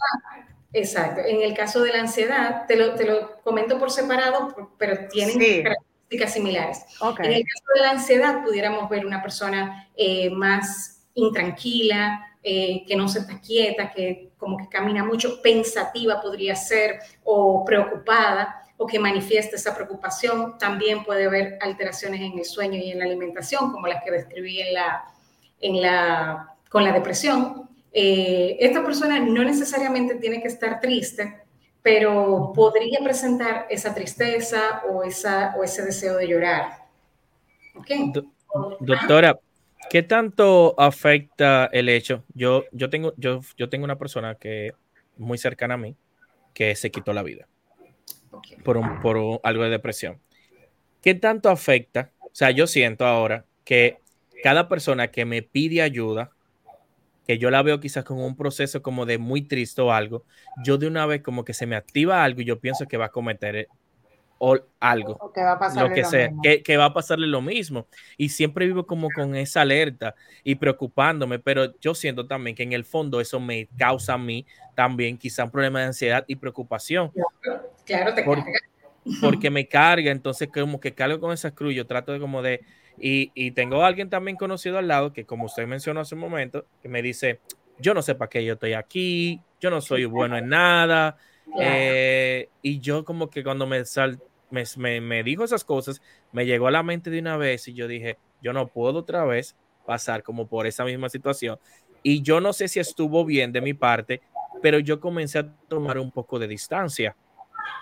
[0.73, 5.07] exacto, en el caso de la ansiedad, te lo, te lo comento por separado, pero
[5.09, 6.85] tienen características similares.
[7.19, 12.95] En el caso de la ansiedad, pudiéramos ver una persona eh, más intranquila, eh, que
[12.95, 18.87] no se está quieta, que como que camina mucho, pensativa podría ser, o preocupada, o
[18.87, 20.57] que manifiesta esa preocupación.
[20.57, 24.61] También puede haber alteraciones en el sueño y en la alimentación, como las que describí
[24.61, 25.03] en la,
[25.59, 27.69] en la, con la depresión.
[27.91, 31.41] Eh, esta persona no necesariamente tiene que estar triste,
[31.81, 36.85] pero podría presentar esa tristeza o, esa, o ese deseo de llorar.
[37.75, 38.13] ¿Okay?
[38.79, 39.37] doctora,
[39.89, 42.23] ¿Qué tanto afecta el hecho?
[42.33, 44.73] Yo, yo, tengo, yo, yo tengo una persona que
[45.17, 45.95] muy cercana a mí
[46.53, 47.47] que se quitó la vida
[48.63, 50.19] por, un, por algo de depresión.
[51.01, 52.11] ¿Qué tanto afecta?
[52.21, 53.97] O sea, yo siento ahora que
[54.43, 56.31] cada persona que me pide ayuda,
[57.25, 60.25] que yo la veo quizás con un proceso como de muy triste o algo,
[60.63, 63.05] yo de una vez como que se me activa algo y yo pienso que va
[63.05, 63.67] a cometer
[64.39, 66.31] o algo, que va a lo que sea,
[66.63, 67.87] que, va a pasarle lo mismo.
[68.17, 72.73] Y siempre vivo como con esa alerta y preocupándome, pero yo siento también que en
[72.73, 77.11] el fondo eso me causa a mí también quizá un problema de ansiedad y preocupación.
[77.85, 79.19] Claro, te porque, carga.
[79.21, 82.61] Porque me carga, entonces como que cargo con esa cruz, yo trato de como de...
[83.01, 86.21] Y, y tengo a alguien también conocido al lado que como usted mencionó hace un
[86.21, 87.39] momento, que me dice,
[87.77, 91.17] yo no sé para qué yo estoy aquí, yo no soy bueno en nada.
[91.59, 96.71] Eh, y yo como que cuando me sal, me, dijo esas cosas, me llegó a
[96.71, 100.47] la mente de una vez y yo dije, yo no puedo otra vez pasar como
[100.47, 101.59] por esa misma situación.
[102.03, 104.21] Y yo no sé si estuvo bien de mi parte,
[104.61, 107.15] pero yo comencé a tomar un poco de distancia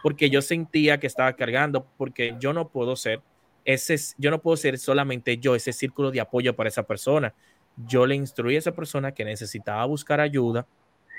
[0.04, 3.22] porque yo sentía que estaba cargando, porque yo no puedo ser
[3.66, 7.34] ese, yo no puedo ser solamente yo ese círculo de apoyo para esa persona.
[7.76, 10.66] Yo le instruí a esa persona que necesitaba buscar ayuda,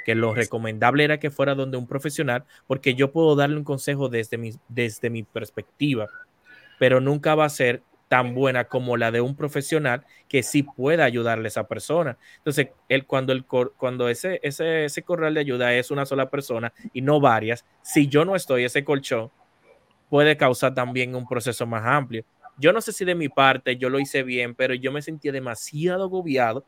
[0.08, 4.08] que lo recomendable era que fuera donde un profesional, porque yo puedo darle un consejo
[4.08, 6.06] desde mi, desde mi perspectiva,
[6.78, 11.04] pero nunca va a ser tan buena como la de un profesional que sí pueda
[11.04, 12.16] ayudarle a esa persona.
[12.38, 16.72] Entonces, él, cuando, el, cuando ese, ese, ese corral de ayuda es una sola persona
[16.94, 19.30] y no varias, si yo no estoy, ese colchón
[20.08, 22.24] puede causar también un proceso más amplio.
[22.56, 25.32] Yo no sé si de mi parte yo lo hice bien, pero yo me sentía
[25.32, 26.64] demasiado agobiado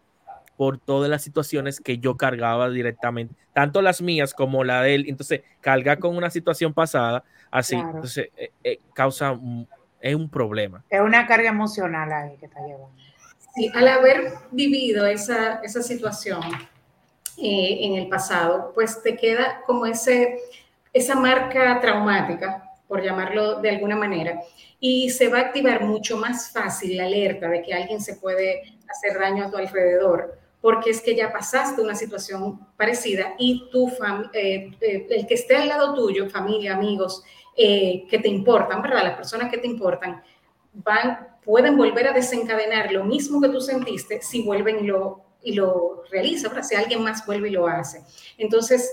[0.60, 5.04] por todas las situaciones que yo cargaba directamente, tanto las mías como la de él.
[5.08, 9.40] Entonces, cargar con una situación pasada, así, entonces, eh, eh, causa,
[10.02, 10.84] es un problema.
[10.90, 12.90] Es una carga emocional ahí que está llevando.
[13.54, 16.42] Sí, al haber vivido esa, esa situación
[17.38, 20.40] eh, en el pasado, pues te queda como ese,
[20.92, 24.38] esa marca traumática, por llamarlo de alguna manera,
[24.78, 28.78] y se va a activar mucho más fácil la alerta de que alguien se puede
[28.86, 33.88] hacer daño a tu alrededor porque es que ya pasaste una situación parecida y tu
[34.34, 37.22] eh, eh, el que esté al lado tuyo, familia, amigos,
[37.56, 39.04] eh, que te importan, ¿verdad?
[39.04, 40.22] Las personas que te importan,
[40.72, 45.54] van, pueden volver a desencadenar lo mismo que tú sentiste si vuelven y lo, y
[45.54, 46.68] lo realizan, ¿verdad?
[46.68, 48.04] Si alguien más vuelve y lo hace.
[48.36, 48.92] Entonces,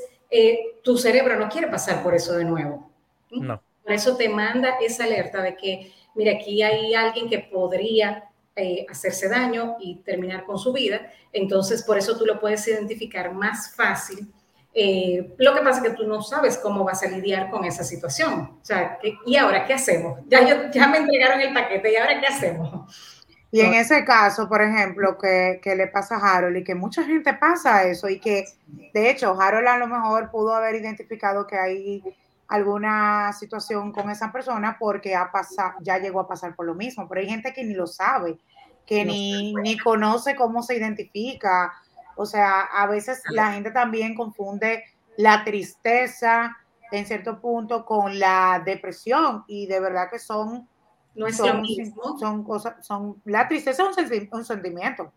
[0.83, 2.89] tu cerebro no quiere pasar por eso de nuevo.
[3.31, 3.61] No.
[3.83, 8.25] Por eso te manda esa alerta de que, mira, aquí hay alguien que podría
[8.59, 11.13] eh, hacerse daño y terminar con su vida.
[11.31, 14.33] Entonces, por eso tú lo puedes identificar más fácil.
[14.73, 17.83] Eh, lo que pasa es que tú no sabes cómo vas a lidiar con esa
[17.83, 18.57] situación.
[18.59, 20.19] O sea, ¿y ahora qué hacemos?
[20.27, 23.23] Ya, ya me entregaron el paquete, ¿y ahora qué hacemos?
[23.51, 27.03] Y en ese caso, por ejemplo, que, que, le pasa a Harold y que mucha
[27.03, 28.45] gente pasa eso y que,
[28.93, 32.03] de hecho, Harold a lo mejor pudo haber identificado que hay
[32.47, 37.07] alguna situación con esa persona porque ha pasado, ya llegó a pasar por lo mismo,
[37.07, 38.39] pero hay gente que ni lo sabe,
[38.85, 41.73] que ni, ni conoce cómo se identifica.
[42.15, 44.83] O sea, a veces la gente también confunde
[45.17, 46.57] la tristeza
[46.91, 50.67] en cierto punto con la depresión y de verdad que son
[51.15, 52.17] no es lo mismo.
[52.19, 55.11] Son cosas, son la tristeza es un sentimiento.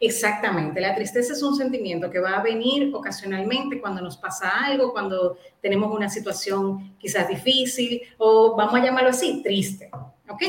[0.00, 4.92] Exactamente, la tristeza es un sentimiento que va a venir ocasionalmente cuando nos pasa algo,
[4.92, 9.90] cuando tenemos una situación quizás difícil o vamos a llamarlo así, triste,
[10.28, 10.42] ¿ok?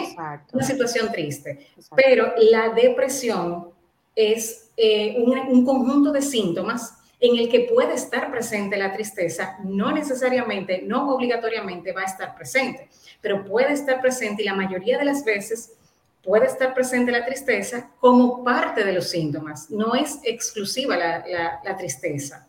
[0.53, 1.67] Una situación triste.
[1.95, 3.69] Pero la depresión
[4.15, 9.91] es eh, un, conjunto de síntomas en el que puede estar presente la tristeza, no
[9.91, 12.87] necesariamente, no obligatoriamente va a estar presente,
[13.21, 15.77] pero puede estar presente y la mayoría de las veces
[16.23, 22.47] puede estar presente la tristeza como parte de los síntomas, no es exclusiva la, tristeza.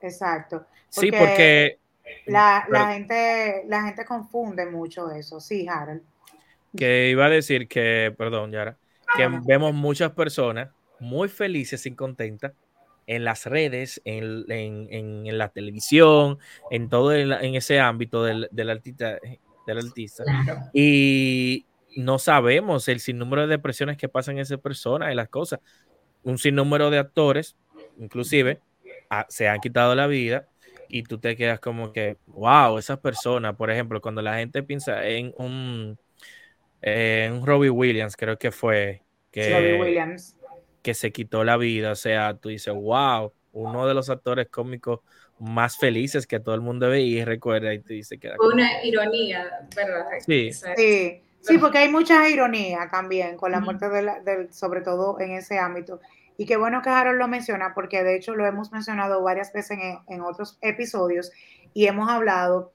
[0.00, 0.66] Exacto.
[0.88, 1.78] Sí, porque
[2.26, 6.02] La, la, gente, la gente confunde mucho eso, sí, Harold.
[6.76, 8.76] Que iba a decir que, perdón, Yara,
[9.16, 12.52] que vemos muchas personas muy felices y contentas
[13.06, 16.38] en las redes, en, en, la televisión,
[16.70, 19.18] en todo en ese ámbito del, del artista.
[19.66, 20.24] Del artista.
[20.74, 21.64] Y
[21.96, 25.60] no sabemos el sinnúmero de depresiones que pasan en esa persona y las cosas.
[26.22, 27.56] Un sinnúmero de actores,
[27.98, 28.60] inclusive,
[29.28, 30.48] se han quitado la vida
[30.88, 35.06] y tú te quedas como que, wow, esas personas, por ejemplo, cuando la gente piensa
[35.06, 35.98] en un,
[36.82, 40.34] en Robbie Williams, creo que fue, que, Robbie Williams
[40.82, 41.92] que se quitó la vida.
[41.92, 45.00] O sea, tú dices, wow, uno de los actores cómicos
[45.38, 48.32] más felices que todo el mundo ve y recuerda y te dice que...
[48.40, 50.06] Una ironía, ¿verdad?
[50.26, 50.50] Sí.
[50.52, 51.22] sí.
[51.40, 56.00] Sí, porque hay mucha ironía también con la muerte de sobre todo en ese ámbito.
[56.36, 59.78] Y qué bueno que Harold lo menciona, porque de hecho lo hemos mencionado varias veces
[59.78, 61.32] en, en otros episodios
[61.74, 62.72] y hemos hablado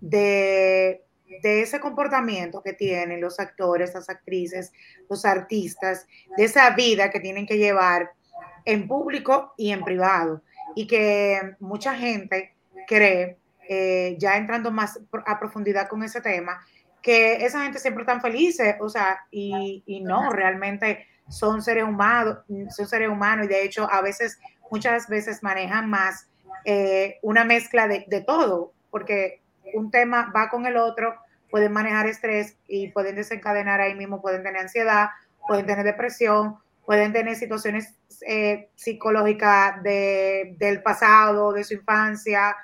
[0.00, 1.06] de
[1.42, 4.72] de ese comportamiento que tienen los actores, las actrices,
[5.08, 8.12] los artistas, de esa vida que tienen que llevar
[8.64, 10.42] en público y en privado.
[10.74, 12.54] Y que mucha gente
[12.86, 16.60] cree, eh, ya entrando más a profundidad con ese tema,
[17.02, 22.38] que esa gente siempre están felices, o sea, y, no, realmente son seres humanos,
[22.70, 24.38] son seres humanos y de hecho a veces,
[24.70, 26.28] muchas veces manejan más
[26.64, 29.40] eh, una mezcla de, de todo, porque
[29.74, 31.14] un tema va con el otro,
[31.50, 35.10] pueden manejar estrés y pueden desencadenar ahí mismo, pueden tener ansiedad,
[35.46, 37.94] pueden tener depresión, pueden tener situaciones
[38.26, 42.56] eh, psicológicas de, del pasado, de su infancia,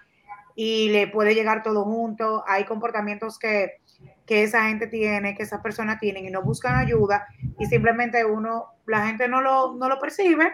[0.54, 2.44] y le puede llegar todo junto.
[2.46, 3.80] Hay comportamientos que,
[4.26, 7.26] que esa gente tiene, que esas personas tienen y no buscan ayuda
[7.58, 10.52] y simplemente uno, la gente no lo, no lo percibe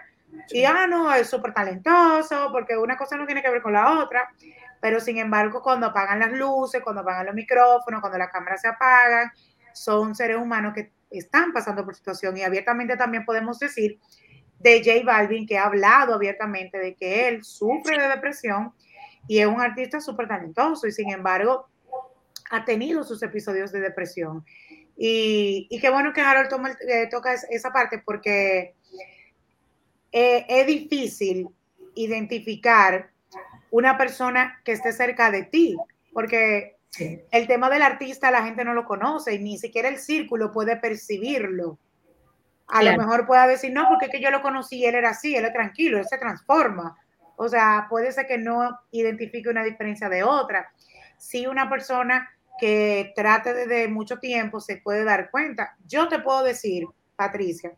[0.51, 4.01] y, ah, no, es súper talentoso, porque una cosa no tiene que ver con la
[4.01, 4.29] otra.
[4.81, 8.69] Pero sin embargo, cuando apagan las luces, cuando apagan los micrófonos, cuando las cámaras se
[8.69, 9.31] apagan,
[9.73, 12.37] son seres humanos que están pasando por situación.
[12.37, 13.99] Y abiertamente también podemos decir
[14.59, 18.73] de J Balvin que ha hablado abiertamente de que él sufre de depresión
[19.29, 21.69] y es un artista súper talentoso y sin embargo
[22.51, 24.45] ha tenido sus episodios de depresión.
[24.97, 28.75] Y, qué bueno que Harold toma, eh, toca esa parte porque
[30.11, 31.49] eh, es difícil
[31.95, 33.11] identificar
[33.71, 35.77] una persona que esté cerca de ti,
[36.13, 36.77] porque
[37.31, 40.77] el tema del artista la gente no lo conoce y ni siquiera el círculo puede
[40.77, 41.79] percibirlo.
[42.67, 45.35] A lo mejor pueda decir, no, porque es que yo lo conocí, él era así,
[45.35, 46.97] él es tranquilo, él se transforma.
[47.37, 50.71] O sea, puede ser que no identifique una diferencia de otra.
[51.17, 55.77] Si una persona que trate desde mucho tiempo se puede dar cuenta.
[55.87, 57.73] Yo te puedo decir, Patricia,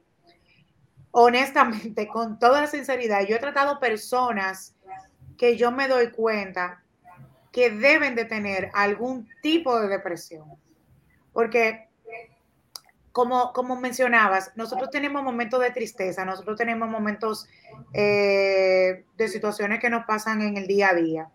[1.10, 4.74] honestamente, con toda la sinceridad, yo he tratado personas
[5.36, 6.82] que yo me doy cuenta
[7.52, 10.44] que deben de tener algún tipo de depresión.
[11.32, 11.88] Porque,
[13.12, 17.48] como, como mencionabas, nosotros tenemos momentos de tristeza, nosotros tenemos momentos
[17.92, 21.30] eh, de situaciones que nos pasan en el día a día.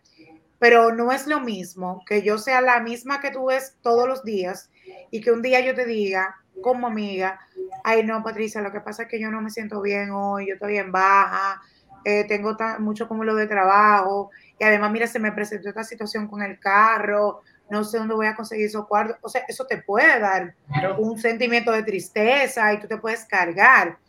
[0.65, 4.23] Pero no es lo mismo que yo sea la misma que tú ves todos los
[4.23, 4.71] días
[5.11, 7.39] y que un día yo te diga, como amiga,
[7.83, 10.55] ay no, Patricia, lo que pasa es que yo no me siento bien hoy, yo
[10.55, 11.61] estoy en baja,
[12.03, 16.27] eh, tengo mucho como lo de trabajo, y además, mira, se me presentó esta situación
[16.27, 19.17] con el carro, no sé dónde voy a conseguir esos cuartos.
[19.21, 20.55] O sea, eso te puede dar
[20.97, 23.99] un sentimiento de tristeza y tú te puedes cargar.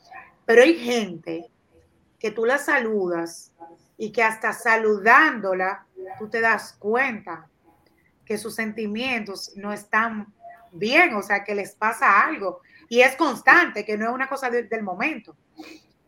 [0.47, 1.51] Pero hay gente
[2.19, 3.53] que tú la saludas
[3.99, 5.86] y que hasta saludándola,
[6.19, 7.49] tú te das cuenta
[8.25, 10.35] que sus sentimientos no están
[10.73, 12.61] bien, o sea, que les pasa algo.
[12.89, 15.37] Y es constante, que no es una cosa del momento.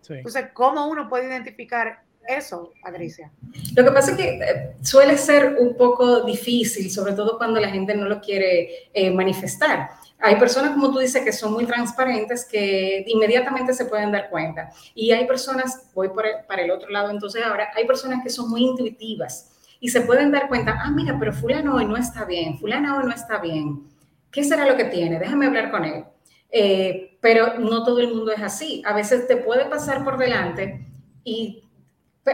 [0.09, 3.31] Entonces, ¿cómo uno puede identificar eso, Patricia?
[3.75, 7.69] Lo que pasa es que eh, suele ser un poco difícil, sobre todo cuando la
[7.69, 9.91] gente no lo quiere eh, manifestar.
[10.21, 14.71] Hay personas, como tú dices, que son muy transparentes, que inmediatamente se pueden dar cuenta.
[14.95, 18.51] Y hay personas, voy por para el otro lado, entonces ahora, hay personas que son
[18.51, 22.59] muy intuitivas y se pueden dar cuenta, ah, mira, pero fulano hoy no está bien,
[22.59, 23.85] fulano hoy no está bien.
[24.31, 25.19] ¿Qué será lo que tiene?
[25.19, 26.05] Déjame hablar con él.
[26.51, 28.83] Eh, pero no todo el mundo es así.
[28.87, 30.87] A veces te puede pasar por delante
[31.25, 31.63] y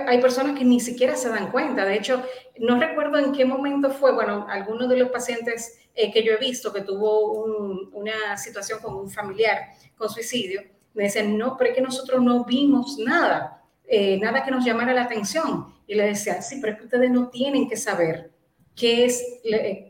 [0.06, 1.84] hay personas que ni siquiera se dan cuenta.
[1.84, 2.22] De hecho,
[2.58, 6.38] no recuerdo en qué momento fue, bueno, algunos de los pacientes eh, que yo he
[6.38, 7.44] visto que tuvo
[7.92, 10.62] una situación con un familiar con suicidio,
[10.94, 14.92] me decían, no, pero es que nosotros no vimos nada, eh, nada que nos llamara
[14.92, 15.73] la atención.
[15.86, 18.30] Y le decía, sí, pero es que ustedes no tienen que saber
[18.74, 19.22] qué es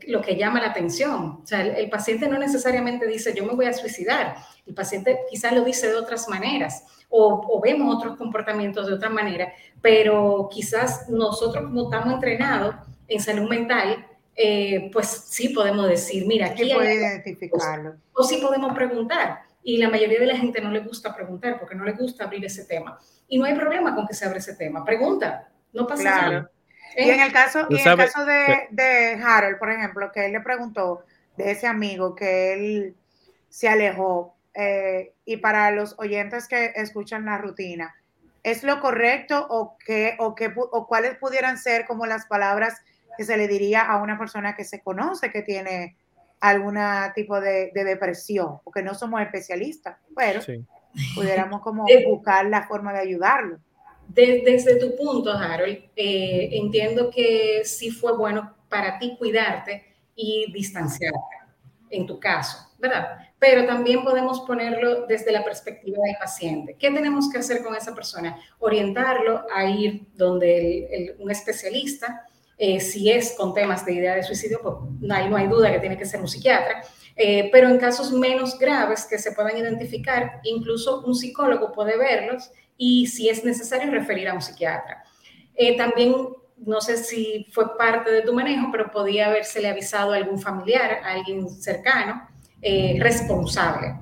[0.07, 1.39] lo que llama la atención.
[1.43, 4.35] O sea, el, paciente no necesariamente dice, yo me voy a suicidar.
[4.65, 9.53] El paciente quizás lo dice de otras maneras o, vemos otros comportamientos de otra manera,
[9.81, 12.75] pero quizás nosotros como estamos entrenados
[13.07, 17.95] en salud mental, eh, pues sí podemos decir, mira, aquí puede identificarlo.
[18.13, 19.39] O, sí podemos preguntar.
[19.63, 22.43] Y la mayoría de la gente no le gusta preguntar porque no le gusta abrir
[22.45, 22.99] ese tema.
[23.27, 24.83] Y no hay problema con que se abra ese tema.
[24.83, 26.51] Pregunta, no pasa nada.
[26.97, 30.31] Y en el caso, y en el caso de, de Harold, por ejemplo, que él
[30.31, 31.03] le preguntó
[31.35, 32.95] de ese amigo que él
[33.49, 37.93] se alejó, eh, y para los oyentes que escuchan la rutina,
[38.41, 42.81] ¿es lo correcto o, qué, o, qué, o cuáles pudieran ser como las palabras
[43.17, 45.97] que se le diría a una persona que se conoce que tiene
[46.39, 46.79] algún
[47.13, 48.59] tipo de, depresión?
[48.63, 50.39] Porque no somos especialistas, pero
[51.15, 53.59] pudiéramos como eh, buscar la forma de ayudarlo.
[54.07, 59.83] Desde tu punto, Harold, eh, entiendo que sí fue bueno para ti cuidarte
[60.15, 61.35] y distanciarte,
[61.89, 63.25] en tu caso, ¿verdad?
[63.45, 66.75] pero también podemos ponerlo desde la perspectiva del paciente.
[66.79, 68.37] ¿Qué tenemos que hacer con esa persona?
[68.57, 72.25] Orientarlo a ir donde un especialista,
[72.57, 75.79] eh, si es con temas de idea de suicidio, pues ahí no hay duda que
[75.79, 76.81] tiene que ser un psiquiatra,
[77.15, 82.49] eh, pero en casos menos graves que se puedan identificar, incluso un psicólogo puede verlos
[82.77, 85.03] y si es necesario referir a un psiquiatra.
[85.55, 86.13] Eh, también
[86.57, 90.99] no sé si fue parte de tu manejo, pero podía habérsele avisado a algún familiar,
[91.03, 92.27] a alguien cercano,
[92.61, 93.95] eh, responsable,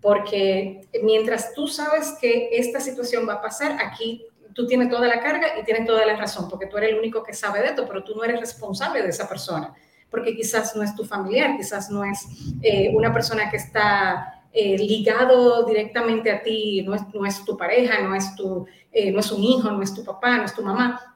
[0.00, 5.20] porque mientras tú sabes que esta situación va a pasar, aquí tú tienes toda la
[5.20, 7.86] carga y tienes toda la razón, porque tú eres el único que sabe de esto,
[7.86, 9.72] pero tú no eres responsable de esa persona,
[10.10, 12.26] porque quizás no es tu familiar, quizás no es
[12.62, 17.56] eh, una persona que está eh, ligado directamente a ti, no es, no es tu
[17.56, 18.66] pareja, no es, tu,
[19.12, 21.10] no es un hijo, no es tu papá, no es tu mamá,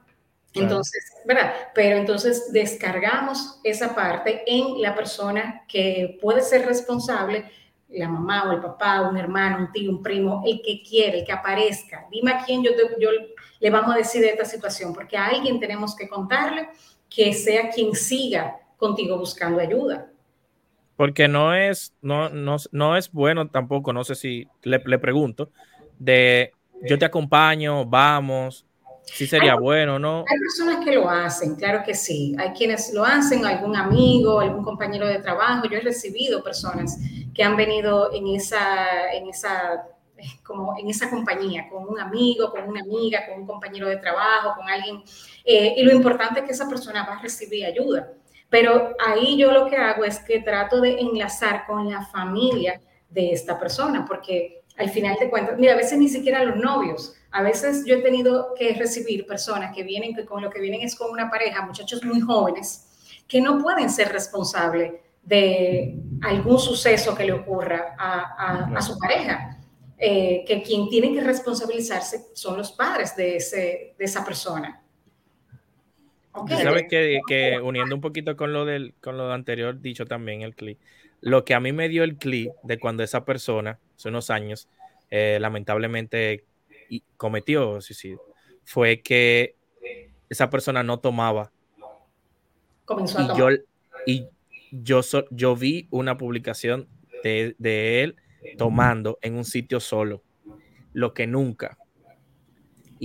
[0.61, 1.53] entonces, ¿verdad?
[1.73, 7.45] Pero entonces descargamos esa parte en la persona que puede ser responsable,
[7.89, 11.25] la mamá o el papá, un hermano, un tío, un primo, el que quiere, el
[11.25, 12.07] que aparezca.
[12.09, 13.09] Dime a quién yo, yo
[13.59, 16.69] le vamos a decir de esta situación, porque a alguien tenemos que contarle
[17.09, 20.09] que sea quien siga contigo buscando ayuda.
[20.95, 25.49] Porque no es, no, no, no es bueno tampoco, no sé si le, le pregunto,
[25.99, 28.65] de yo te acompaño, vamos,
[29.05, 30.25] Sí sería bueno, ¿no?
[30.27, 32.35] Hay personas que lo hacen, claro que sí.
[32.37, 35.67] Hay quienes lo hacen, algún amigo, algún compañero de trabajo.
[35.69, 36.97] Yo he recibido personas
[37.33, 39.87] que han venido en esa, en esa,
[40.43, 44.55] como en esa compañía, con un amigo, con una amiga, con un compañero de trabajo,
[44.57, 45.03] con alguien.
[45.45, 48.11] Eh, y lo importante es que esa persona va a recibir ayuda.
[48.55, 52.79] Pero ahí yo lo que hago es que trato de enlazar con la familia
[53.09, 57.17] de esta persona, porque al final te cuentas, mira, a veces ni siquiera los novios,
[57.31, 60.83] a veces yo he tenido que recibir personas que vienen, que con lo que vienen
[60.83, 62.87] es con una pareja, muchachos muy jóvenes,
[63.27, 69.51] que no pueden ser responsables de algún suceso que le ocurra a, su pareja.
[69.97, 74.84] Eh, que quien tiene que responsabilizarse son los padres de, ese, de esa persona.
[76.47, 80.55] Sabes que, que, uniendo un poquito con lo, del, con lo anterior dicho también, el
[80.55, 80.79] clip,
[81.21, 84.67] lo que a mí me dio el clip de cuando esa persona, hace unos años,
[85.09, 86.43] eh, lamentablemente
[86.89, 88.21] y cometió suicidio
[88.65, 89.55] fue que
[90.29, 91.51] esa persona no tomaba.
[92.83, 93.49] Comenzó a y Yo,
[94.05, 94.27] y
[94.71, 96.87] yo, yo vi una publicación
[97.23, 98.15] de, de, él
[98.57, 100.21] tomando en un sitio solo,
[100.93, 101.77] lo que nunca.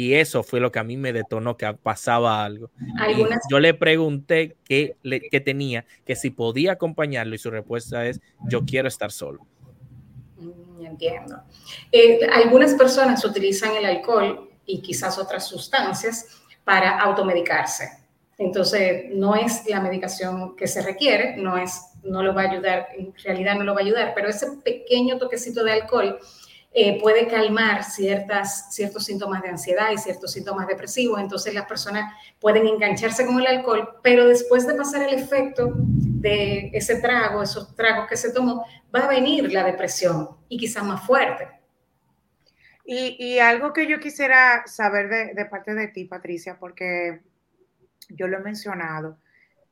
[0.01, 2.71] Y eso fue lo que a mí me detonó que pasaba algo.
[3.51, 4.97] yo le pregunté qué,
[5.31, 9.47] qué tenía, que si podía acompañarlo y su respuesta es, yo quiero estar solo
[10.83, 11.43] entiendo.
[11.93, 17.91] Eh, algunas personas utilizan el alcohol y quizás otras sustancias para automedicarse.
[18.39, 22.89] Entonces, no es la medicación que se requiere, no, es, no lo va a ayudar,
[22.97, 26.19] en realidad no lo va a ayudar, pero ese pequeño toquecito de alcohol
[26.73, 31.21] eh, puede calmar ciertas, ciertos síntomas de ansiedad y ciertos síntomas depresivos.
[31.21, 36.71] Entonces las personas pueden engancharse con el alcohol, pero después de pasar el efecto de
[36.73, 38.65] ese trago, esos tragos que se tomó,
[38.95, 41.49] va a venir la depresión y quizás más fuerte.
[42.85, 47.21] Y, algo que yo quisiera saber de, parte de ti, Patricia, porque
[48.09, 49.17] yo lo he mencionado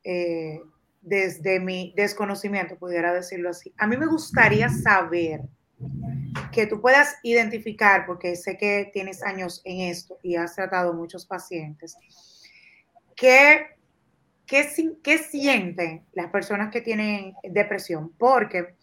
[0.05, 0.61] eh,
[1.01, 3.73] desde mi desconocimiento, pudiera decirlo así.
[3.77, 5.41] A mí me gustaría saber
[6.51, 11.25] que tú puedas identificar, porque sé que tienes años en esto y has tratado muchos
[11.25, 11.95] pacientes,
[13.15, 13.67] ¿qué,
[14.45, 14.67] qué,
[15.03, 18.11] qué sienten las personas que tienen depresión?
[18.17, 18.75] Porque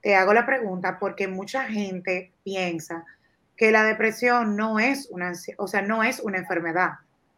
[0.00, 3.04] te hago la pregunta, porque mucha gente piensa
[3.56, 6.92] que la depresión no es una, o sea, no es una enfermedad.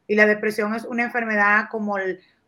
[0.06, 1.96] Y la depresión es una enfermedad como,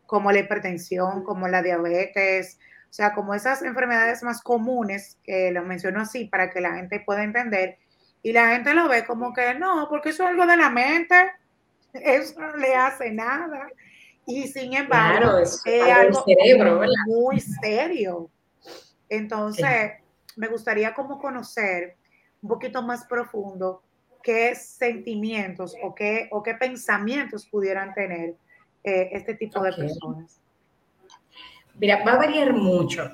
[0.05, 2.59] como la hipertensión, como la diabetes,
[2.95, 7.23] sea, como esas enfermedades más comunes, que lo menciono así para que la gente pueda
[7.23, 7.77] entender,
[8.23, 11.15] y la gente lo ve como que no, porque eso es algo de la mente,
[11.93, 13.67] eso no le hace nada.
[14.25, 15.61] Y sin embargo, es,
[15.93, 18.31] algo cerebro, muy serio.
[19.09, 19.91] Entonces,
[20.37, 21.97] me gustaría como conocer
[22.41, 23.83] un poquito más profundo
[24.23, 28.35] qué sentimientos o qué, o qué pensamientos pudieran tener
[28.83, 30.39] eh, este tipo de personas.
[31.79, 33.09] Mira, va a variar mucho.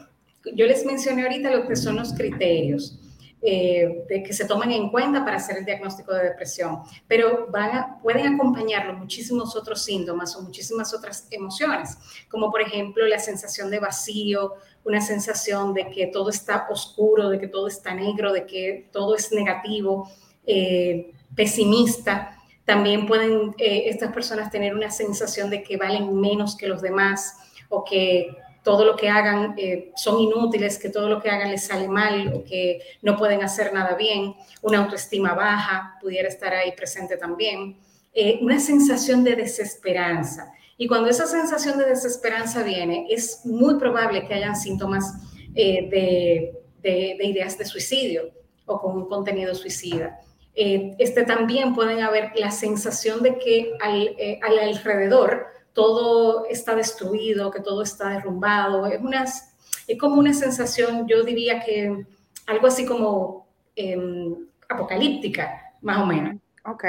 [0.56, 2.98] Yo les mencioné ahorita lo que son los criterios.
[3.44, 7.98] Eh, de que se tomen en cuenta para hacer el diagnóstico de depresión, pero van
[8.04, 11.98] pueden acompañarlo muchísimos otros síntomas o muchísimas otras emociones,
[12.30, 14.54] como por ejemplo la sensación de vacío,
[14.84, 19.16] una sensación de que todo está oscuro, de que todo está negro, de que todo
[19.16, 20.08] es negativo,
[20.46, 22.38] eh, pesimista.
[22.64, 27.38] También pueden eh, estas personas tener una sensación de que valen menos que los demás
[27.70, 31.66] o que todo lo que hagan eh, son inútiles, que todo lo que hagan les
[31.66, 36.72] sale mal o que no pueden hacer nada bien, una autoestima baja pudiera estar ahí
[36.74, 37.78] presente también,
[38.14, 40.54] eh, una sensación de desesperanza.
[40.78, 45.14] Y cuando esa sensación de desesperanza viene, es muy probable que hayan síntomas
[45.56, 48.32] eh, de, de, ideas de suicidio
[48.66, 50.20] o con un contenido suicida.
[50.54, 57.62] este, también pueden haber la sensación de que al, al alrededor todo está destruido, que
[57.62, 58.86] todo está derrumbado.
[58.88, 62.06] Es, una, es como una sensación, yo diría que
[62.48, 64.36] algo así como em,
[64.70, 66.36] apocalíptica, más o menos.
[66.66, 66.84] Ok.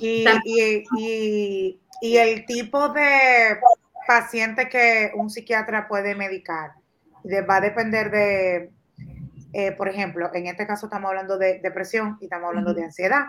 [0.00, 3.58] Y, y, y, el tipo de
[4.06, 6.72] paciente que un psiquiatra puede medicar
[7.48, 8.70] va a depender de,
[9.52, 13.24] eh, por ejemplo, en este caso estamos hablando de depresión y estamos hablando de ansiedad.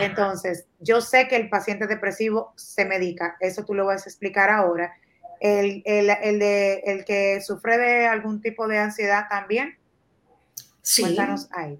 [0.00, 4.50] Entonces, yo sé que el paciente depresivo se medica, eso tú lo vas a explicar
[4.50, 4.92] ahora.
[5.40, 9.76] El, de, el que sufre de algún tipo de ansiedad también.
[10.82, 11.02] Sí.
[11.02, 11.78] Cuéntanos ahí.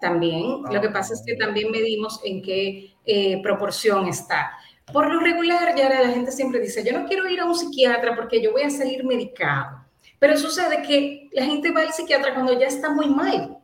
[0.00, 4.52] También, lo que pasa es que también medimos en qué eh, proporción está.
[4.92, 8.14] Por lo regular, ya la gente siempre dice, yo no quiero ir a un psiquiatra
[8.14, 9.84] porque yo voy a salir medicado.
[10.18, 13.58] Pero sucede que la gente va al psiquiatra cuando ya está muy mal.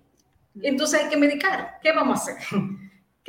[0.62, 1.78] Entonces hay que medicar.
[1.82, 2.58] ¿Qué vamos a hacer?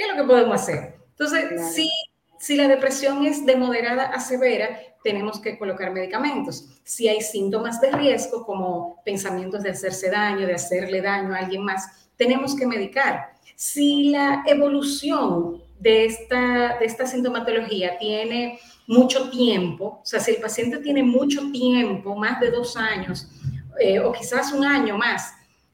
[0.01, 0.95] ¿Qué es lo que podemos hacer?
[1.11, 1.91] Entonces, si,
[2.39, 6.81] si la depresión es de moderada a severa, tenemos que colocar medicamentos.
[6.83, 11.63] Si hay síntomas de riesgo, como pensamientos de hacerse daño, de hacerle daño a alguien
[11.63, 13.33] más, tenemos que medicar.
[13.55, 20.41] Si la evolución de esta, de esta sintomatología tiene mucho tiempo, o sea, si el
[20.41, 23.27] paciente tiene mucho tiempo, más de dos años,
[23.79, 25.31] eh, o quizás un año más,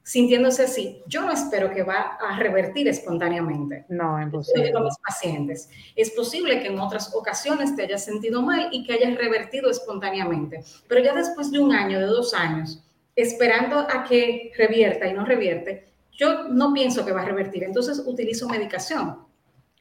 [0.08, 3.84] sintiéndose así, yo no espero que va a revertir espontáneamente.
[3.90, 4.72] No, es posible.
[4.72, 5.68] Con mis pacientes.
[5.94, 10.64] Es posible que en otras ocasiones te hayas sentido mal y que hayas revertido espontáneamente,
[10.88, 12.82] pero ya después de un año, de dos años,
[13.16, 18.02] esperando a que revierta y no revierte, yo no pienso que va a revertir, entonces
[18.06, 19.18] utilizo medicación.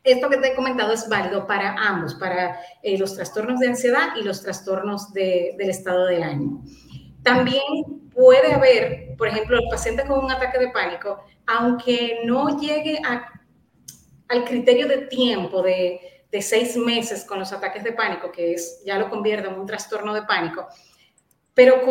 [0.03, 4.09] Esto que te he comentado es válido para ambos, para eh, los trastornos de ansiedad
[4.19, 6.65] y los trastornos de, del estado del ánimo.
[7.27, 12.99] También puede haber, por ejemplo, el paciente con un ataque de pánico, aunque no llegue
[14.27, 15.99] al criterio de tiempo de,
[16.39, 20.13] seis meses con los ataques de pánico, que es ya lo convierte en un trastorno
[20.13, 20.67] de pánico,
[21.55, 21.81] pero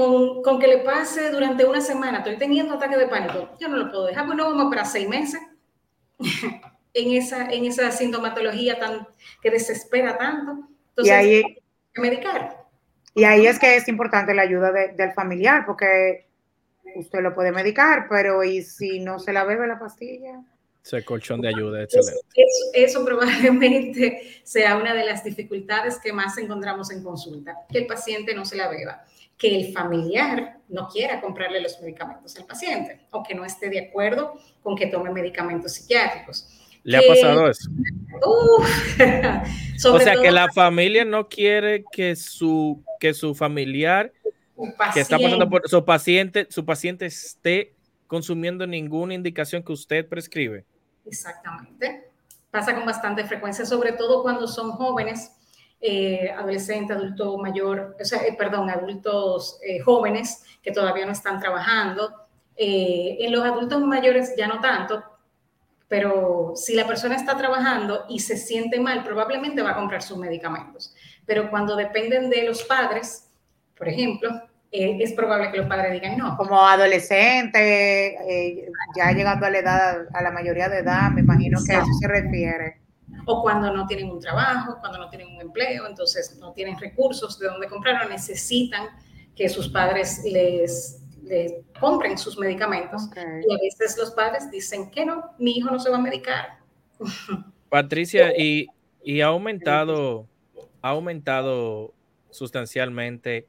[0.42, 3.90] con, que le pase durante una semana, estoy teniendo ataque de pánico, yo no lo
[3.90, 5.40] puedo dejar, pues no vamos para seis meses
[6.94, 9.08] en, esa, en esa sintomatología tan,
[9.42, 10.68] que desespera tanto.
[10.90, 11.42] Entonces, y hay
[11.92, 12.65] que medicar.
[13.16, 16.26] Y ahí es que es importante la ayuda del familiar, porque
[16.96, 20.42] usted lo puede medicar, pero ¿y si no se la bebe la pastilla?
[20.84, 22.20] Ese colchón de ayuda, excelente.
[22.74, 28.34] Eso, probablemente sea una de las dificultades que más encontramos en consulta, que el paciente
[28.34, 29.02] no se la beba,
[29.38, 33.88] que el familiar no quiera comprarle los medicamentos al paciente o que no esté de
[33.88, 36.50] acuerdo con que tome medicamentos psiquiátricos.
[36.82, 37.70] ¿Le ha pasado eso?
[39.90, 44.12] o sea, que la familia no quiere que su, que su familiar
[44.94, 47.74] que está pasando por su paciente, su paciente esté
[48.06, 50.64] consumiendo ninguna indicación que usted prescribe.
[51.04, 52.10] Exactamente.
[52.50, 55.32] Pasa con bastante frecuencia, sobre todo cuando son jóvenes,
[55.80, 61.38] eh, adolescentes, adulto mayor, o sea, eh, perdón, adultos eh, jóvenes que todavía no están
[61.38, 62.22] trabajando.
[62.58, 65.02] en los adultos mayores ya no tanto,
[65.88, 70.18] pero si la persona está trabajando y se siente mal, probablemente va a comprar sus
[70.18, 70.94] medicamentos.
[71.24, 73.28] Pero cuando dependen de los padres,
[73.76, 74.30] por ejemplo,
[74.72, 76.36] eh, es probable que los padres digan no.
[76.36, 81.60] Como adolescente, eh, ya llegando a la edad, a la mayoría de edad, me imagino
[81.64, 82.80] que a eso se refiere.
[83.26, 87.38] O cuando no tienen un trabajo, cuando no tienen un empleo, entonces no tienen recursos
[87.38, 88.86] de dónde comprarlo, necesitan
[89.34, 93.08] que sus padres les le compren sus medicamentos.
[93.14, 96.58] Y a veces los padres dicen que no, mi hijo no se va a medicar.
[97.68, 98.68] Patricia, y,
[99.02, 100.26] y ha aumentado,
[100.82, 101.92] ha aumentado
[102.30, 103.46] sustancialmente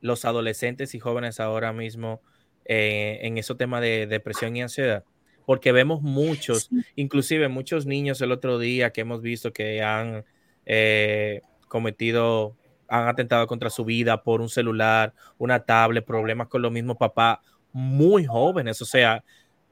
[0.00, 2.20] los adolescentes y jóvenes ahora mismo
[2.64, 5.04] eh, en ese tema de depresión y ansiedad?
[5.44, 10.24] Porque vemos muchos, inclusive muchos niños el otro día que hemos visto que han
[10.66, 12.56] eh, cometido,
[12.92, 17.38] han atentado contra su vida por un celular, una tablet, problemas con los mismos papás,
[17.72, 19.24] muy jóvenes, o sea,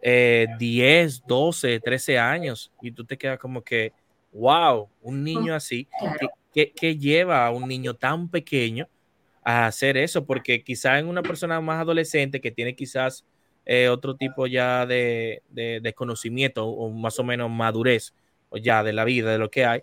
[0.02, 3.92] 10, 12, 13 años, y tú te quedas como que,
[4.32, 5.86] wow, un niño así,
[6.54, 8.88] ¿qué, lleva a un niño tan pequeño
[9.44, 10.24] a hacer eso?
[10.24, 13.26] Porque quizás en una persona más adolescente que tiene quizás
[13.66, 18.14] eh, otro tipo ya de, de, conocimiento o más o menos madurez
[18.48, 19.82] o ya de la vida, de lo que hay,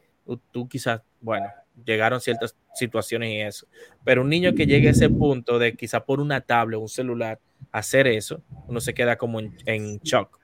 [0.52, 1.46] tú, quizás, bueno,
[1.86, 3.68] llegaron ciertas situaciones y eso.
[4.04, 6.90] Pero un niño que llegue a ese punto de quizás por una tablet o un
[6.90, 7.40] celular
[7.72, 10.40] hacer eso, uno se queda como en, shock.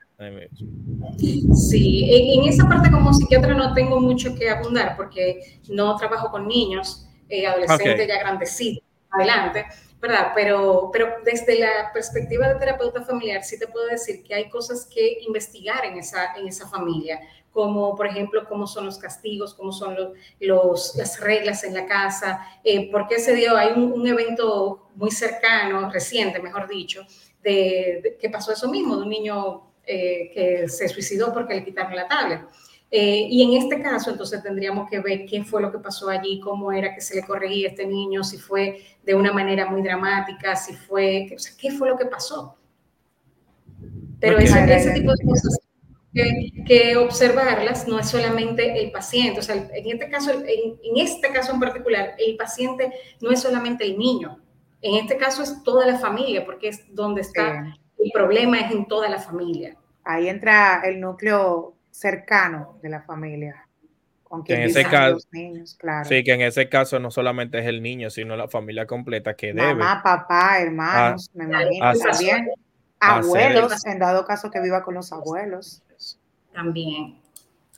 [1.53, 6.47] Sí, en, esa parte como psiquiatra no tengo mucho que abundar porque no trabajo con
[6.47, 9.65] niños, eh, adolescentes ya grandecitos, adelante,
[9.99, 10.31] ¿verdad?
[10.36, 14.86] Pero, pero desde la perspectiva de terapeuta familiar sí te puedo decir que hay cosas
[14.86, 17.19] que investigar en esa, en esa familia,
[17.54, 19.95] como por ejemplo cómo son los castigos, cómo son
[20.39, 25.89] los, las reglas en la casa, eh, porque se dio, hay un, evento muy cercano,
[25.89, 27.06] reciente, mejor dicho,
[27.43, 31.95] de, que pasó eso mismo, de un niño eh, que se suicidó porque le quitaron
[31.95, 32.41] la tablet.
[32.89, 36.39] Eh, y en este caso, entonces tendríamos que ver qué fue lo que pasó allí,
[36.39, 39.82] cómo era que se le corregía a este niño, si fue de una manera muy
[39.82, 42.56] dramática, si fue, o sea, qué fue lo que pasó.
[44.20, 45.60] Pero ese, ese tipo de cosas
[46.14, 51.53] que, observarlas no es solamente el paciente, o sea, en este caso, en, este caso
[51.53, 52.91] en particular, el paciente
[53.22, 54.39] no es solamente el niño,
[54.82, 58.86] en este caso es toda la familia, porque es donde está el problema, es en
[58.86, 59.78] toda la familia.
[60.03, 63.66] Ahí entra el núcleo cercano de la familia.
[64.24, 66.09] Con quien en ese caso, los niños, claro.
[66.09, 69.53] Sí, que en ese caso no solamente es el niño, sino la familia completa que
[69.53, 69.76] debe.
[69.76, 72.49] Mamá, papá, hermanos, ah, me imagino también.
[72.99, 75.84] Abuelos, en dado caso que viva con los abuelos
[76.54, 77.18] también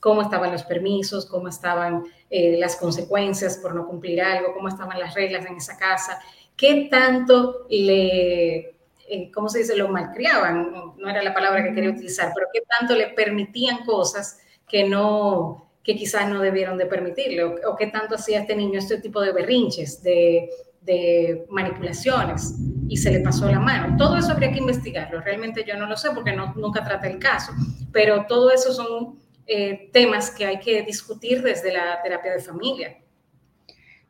[0.00, 4.98] cómo estaban los permisos, cómo estaban eh, las consecuencias por no cumplir algo, cómo estaban
[4.98, 6.20] las reglas en esa casa,
[6.56, 8.76] qué tanto le,
[9.08, 12.60] eh, ¿cómo se dice?, lo malcriaban, no, era la palabra que quería utilizar, pero qué
[12.78, 18.16] tanto le permitían cosas que no que quizás no debieron de permitirle, o, qué tanto
[18.16, 20.50] hacía este niño este tipo de berrinches, de,
[20.86, 22.54] de manipulaciones
[22.88, 23.96] y se le pasó la mano.
[23.96, 25.20] Todo eso habría que investigarlo.
[25.20, 27.52] Realmente yo no lo sé porque no, nunca traté el caso,
[27.92, 32.98] pero todo eso son eh, temas que hay que discutir desde la terapia de familia.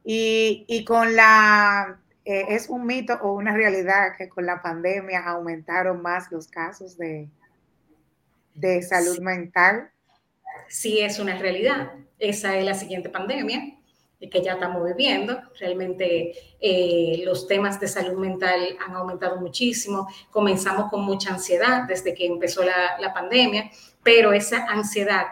[0.05, 5.25] Y, y con la, eh, es un mito o una realidad que con la pandemia
[5.25, 7.29] aumentaron más los casos de,
[8.55, 9.91] de salud mental.
[10.69, 11.93] Sí, es una realidad.
[12.19, 13.77] Esa es la siguiente pandemia
[14.21, 15.39] que ya estamos viviendo.
[15.59, 20.09] Realmente eh, los temas de salud mental han aumentado muchísimo.
[20.31, 23.71] Comenzamos con mucha ansiedad desde que empezó la, la pandemia,
[24.03, 25.27] pero esa ansiedad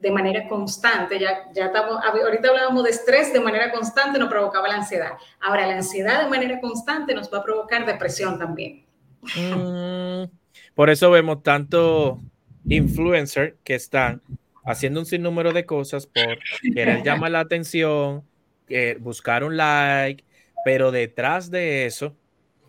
[0.00, 4.68] de manera constante, ya, ya estamos, ahorita hablábamos de estrés de manera constante, nos provocaba
[4.68, 5.12] la ansiedad.
[5.40, 8.84] Ahora, la ansiedad de manera constante nos va a provocar depresión también.
[9.22, 10.24] Mm,
[10.74, 12.20] por eso vemos tanto
[12.66, 14.20] influencer que están
[14.64, 16.38] haciendo un sinnúmero de cosas por
[16.74, 18.24] querer llamar la atención,
[19.00, 20.24] buscar un like,
[20.64, 22.16] pero detrás de eso,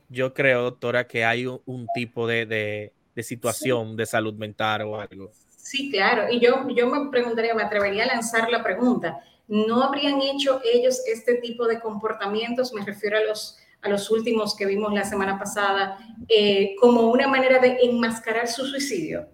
[0.09, 5.31] yo creo, doctora, que hay un, tipo de, situación de salud mental o algo.
[5.57, 6.31] Sí, claro.
[6.31, 11.01] Y yo, yo me preguntaría, me atrevería a lanzar la pregunta, ¿no habrían hecho ellos
[11.07, 12.73] este tipo de comportamientos?
[12.73, 17.27] Me refiero a los, a los últimos que vimos la semana pasada, eh, como una
[17.27, 19.27] manera de enmascarar su suicidio.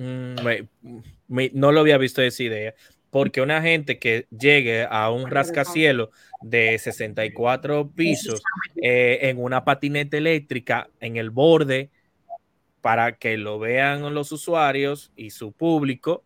[0.00, 0.36] Mm,
[1.28, 2.74] no lo había visto esa idea,
[3.10, 6.08] porque una gente que llegue a un rascacielos
[6.40, 8.40] de 64 pisos
[8.80, 11.90] eh, en una patineta eléctrica en el borde
[12.80, 16.24] para que lo vean los usuarios y su público,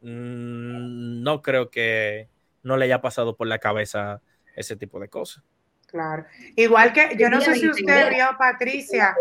[0.00, 2.28] mm, no creo que
[2.62, 4.22] no le haya pasado por la cabeza
[4.56, 5.44] ese tipo de cosas.
[5.86, 6.24] Claro.
[6.56, 9.14] Igual que yo no sé si usted vio, Patricia,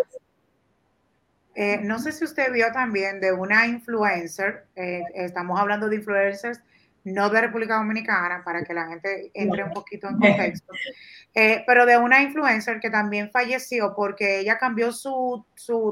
[1.54, 6.60] eh, no sé si usted vio también de una influencer, eh, estamos hablando de influencers
[7.04, 10.72] no de República Dominicana, para que la gente entre un poquito en contexto,
[11.34, 15.46] eh, pero de una influencer que también falleció porque ella cambió su,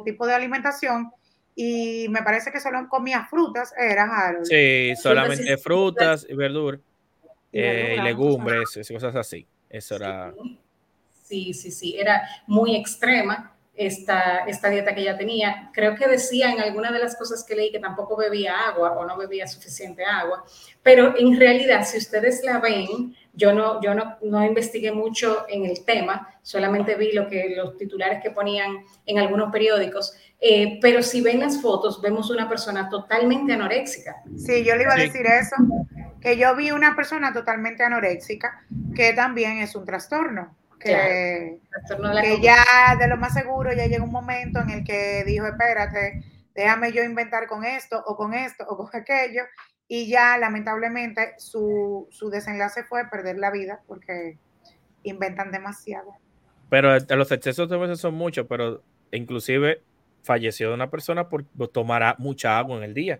[0.05, 1.11] tipo de alimentación
[1.55, 4.45] y me parece que solo comía frutas, era Harold.
[4.45, 6.79] Sí, solamente frutas y verduras,
[7.51, 7.59] y
[8.01, 9.47] legumbres, cosas así.
[9.67, 10.33] Eso era.
[11.23, 15.71] Sí, sí, sí, era muy extrema esta, esta dieta que ella tenía.
[15.73, 19.05] Creo que decía en alguna de las cosas que leí que tampoco bebía agua o
[19.05, 20.43] no bebía suficiente agua,
[20.83, 25.65] pero en realidad, si ustedes la ven, yo no, yo no, no investigué mucho en
[25.65, 31.01] el tema, solamente vi lo que los titulares que ponían en algunos periódicos, eh, pero
[31.01, 34.23] si ven las fotos, vemos una persona totalmente anoréxica.
[34.35, 35.55] Sí, yo le iba a decir eso,
[36.19, 41.59] que yo vi una persona totalmente anoréxica, que también es un trastorno que,
[42.21, 46.23] que ya de lo más seguro ya llega un momento en el que dijo, espérate,
[46.55, 49.43] déjame yo inventar con esto o con esto o con aquello,
[49.87, 54.37] y ya lamentablemente su, su desenlace fue perder la vida porque
[55.03, 56.13] inventan demasiado.
[56.69, 59.81] Pero los excesos de veces son muchos, pero inclusive
[60.23, 63.19] falleció una persona por tomar mucha agua en el día.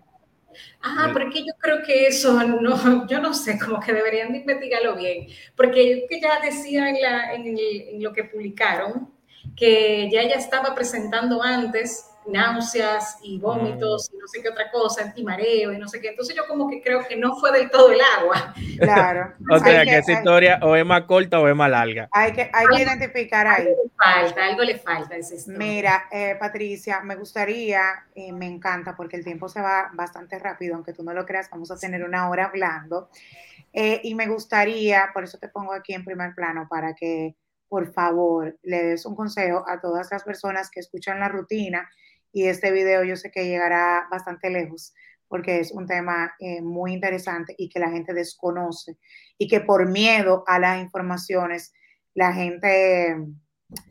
[0.82, 4.96] Ah, porque yo creo que eso, no, yo no sé, como que deberían de investigarlo
[4.96, 9.10] bien, porque que ya decía en, la, en, en lo que publicaron
[9.56, 14.16] que ya ella estaba presentando antes náuseas y vómitos mm.
[14.16, 16.08] y no sé qué otra cosa, y mareo y no sé qué.
[16.08, 18.54] Entonces yo como que creo que no fue del todo el agua.
[18.78, 19.34] Claro.
[19.50, 22.08] o sea, que, esa historia o es más corta o es más larga.
[22.12, 23.66] Hay que, hay que identificar ahí.
[23.66, 25.14] Algo le falta, algo le falta.
[25.48, 27.80] Mira, eh, Patricia, me gustaría,
[28.14, 31.48] y me encanta porque el tiempo se va bastante rápido, aunque tú no lo creas,
[31.50, 33.10] vamos a tener una hora hablando.
[33.72, 37.36] Eh, y me gustaría, por eso te pongo aquí en primer plano, para que
[37.68, 41.88] por favor le des un consejo a todas las personas que escuchan la rutina
[42.32, 44.94] y este video yo sé que llegará bastante lejos
[45.30, 48.98] porque es un tema eh, muy interesante y que la gente desconoce
[49.38, 51.72] y que por miedo a las informaciones
[52.14, 53.16] la gente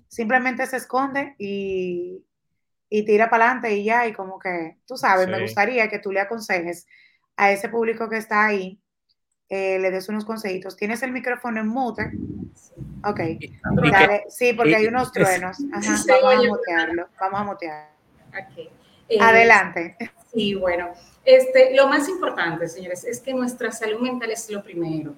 [0.09, 2.25] simplemente se esconde y,
[2.89, 6.19] tira para adelante y ya, y como que, tú sabes, me gustaría que tú le
[6.19, 6.85] aconsejes
[7.37, 8.81] a ese público que está ahí,
[9.47, 10.75] eh, le des unos consejitos.
[10.75, 12.11] ¿Tienes el micrófono en mute?
[13.05, 13.21] Ok.
[14.27, 15.57] sí, porque hay unos truenos.
[15.71, 17.98] Ajá, vamos a mutearlo, vamos a mutearlo.
[19.07, 19.95] Eh, Adelante.
[20.31, 20.89] Sí, bueno,
[21.25, 25.15] este, lo más importante, señores, es que nuestra salud mental es lo primero.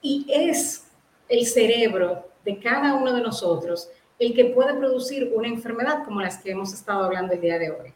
[0.00, 0.86] Y es
[1.28, 6.38] el cerebro de cada uno de nosotros el que puede producir una enfermedad como las
[6.38, 7.92] que hemos estado hablando el día de hoy.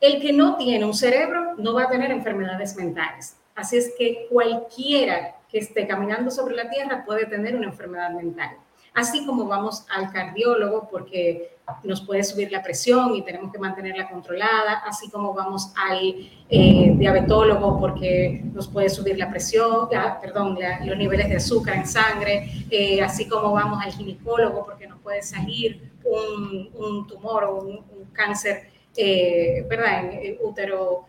[0.00, 3.36] El que no tiene un cerebro no va a tener enfermedades mentales.
[3.54, 8.56] Así es que cualquiera que esté caminando sobre la tierra puede tener una enfermedad mental
[8.94, 11.50] así como vamos al cardiólogo porque
[11.82, 16.14] nos puede subir la presión y tenemos que mantenerla controlada, así como vamos al
[16.48, 19.88] eh, diabetólogo porque nos puede subir la presión,
[20.20, 25.00] perdón, los niveles de azúcar en sangre, eh, así como vamos al ginecólogo porque nos
[25.00, 30.04] puede salir un, tumor o un, cáncer, eh, ¿verdad?,
[30.40, 31.06] útero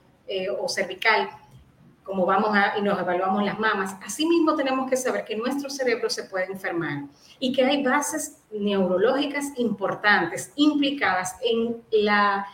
[0.60, 1.30] o cervical
[2.06, 6.08] como vamos a, y nos evaluamos las mamas, asimismo tenemos que saber que nuestro cerebro
[6.10, 7.06] se puede enfermar
[7.40, 12.46] y que hay bases neurológicas importantes implicadas en, la,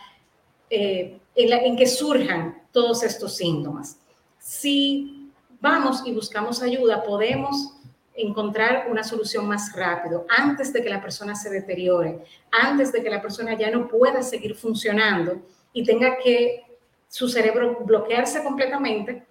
[0.70, 3.98] eh, en, en que surjan todos estos síntomas.
[4.38, 5.30] Si
[5.60, 7.74] vamos y buscamos ayuda, podemos
[8.14, 13.10] encontrar una solución más rápido, antes de que la persona se deteriore, antes de que
[13.10, 15.42] la persona ya no pueda seguir funcionando
[15.74, 16.64] y tenga que
[17.08, 19.26] su cerebro bloquearse completamente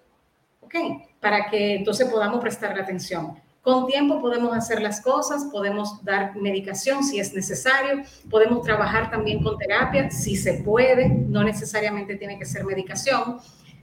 [1.20, 3.34] para que entonces podamos prestar atención.
[3.62, 9.40] Con tiempo podemos hacer las cosas, podemos dar medicación si es necesario, podemos trabajar también
[9.40, 13.38] con terapia si se puede, no necesariamente tiene que ser medicación,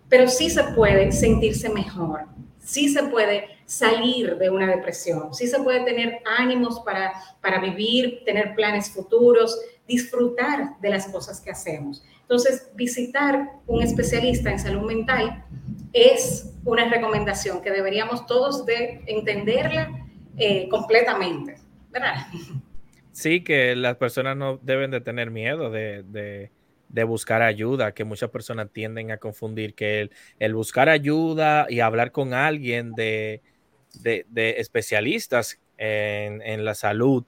[0.09, 2.25] pero sí se puede sentirse mejor,
[2.61, 8.23] sí se puede salir de una depresión, sí se puede tener ánimos para, para vivir,
[8.25, 12.03] tener planes futuros, disfrutar de las cosas que hacemos.
[12.21, 15.45] Entonces, visitar un especialista en salud mental
[15.93, 21.57] es una recomendación que deberíamos todos de entenderla eh, completamente,
[21.89, 22.27] ¿verdad?
[23.11, 26.51] Sí, que las personas no deben de tener miedo de,
[27.05, 30.09] buscar ayuda, que muchas personas tienden a confundir que
[30.39, 33.41] el, buscar ayuda y hablar con alguien de,
[34.35, 37.25] especialistas en, la salud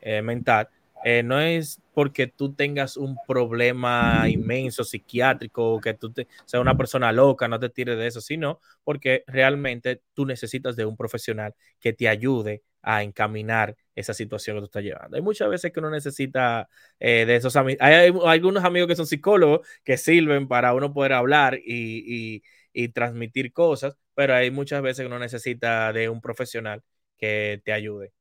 [0.00, 0.68] eh, mental
[1.04, 6.12] eh, no es porque tú tengas un problema inmenso psiquiátrico que tú
[6.46, 10.86] seas una persona loca, no te tires de eso, sino porque realmente tú necesitas de
[10.86, 15.16] un profesional que te ayude a encaminar esa situación que tú estás llevando.
[15.16, 17.80] Hay muchas veces que uno necesita eh, de esos amigos.
[17.82, 22.42] Hay, algunos amigos que son psicólogos que sirven para uno poder hablar y,
[22.72, 26.82] y transmitir cosas, pero hay muchas veces que uno necesita de un profesional
[27.18, 28.12] que te ayude.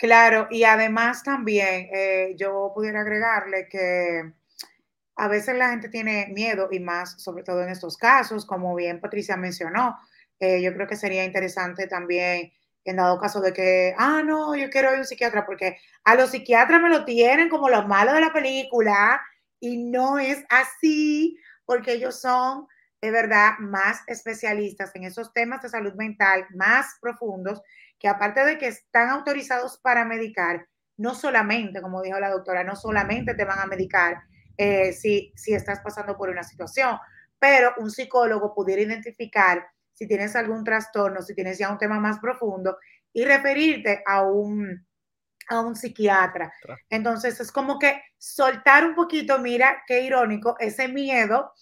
[0.00, 4.32] Claro, y además también eh, yo pudiera agregarle que
[5.16, 9.00] a veces la gente tiene miedo y más, sobre todo en estos casos, como bien
[9.00, 9.98] Patricia mencionó,
[10.40, 12.52] eh, yo creo que sería interesante también
[12.84, 16.14] en dado caso de que, ah, no, yo quiero ir a un psiquiatra, porque a
[16.16, 19.20] los psiquiatras me lo tienen como los malos de la película
[19.60, 22.66] y no es así, porque ellos son
[23.02, 27.62] de verdad más especialistas en esos temas de salud mental más profundos,
[28.04, 32.76] que aparte de que están autorizados para medicar, no solamente, como dijo la doctora, no
[32.76, 34.24] solamente te van a medicar
[34.58, 36.98] eh, si, si estás pasando por una situación,
[37.38, 42.18] pero un psicólogo pudiera identificar si tienes algún trastorno, si tienes ya un tema más
[42.18, 42.76] profundo
[43.10, 44.86] y referirte a un,
[45.48, 46.52] a un psiquiatra.
[46.90, 51.54] Entonces es como que soltar un poquito, mira qué irónico, ese miedo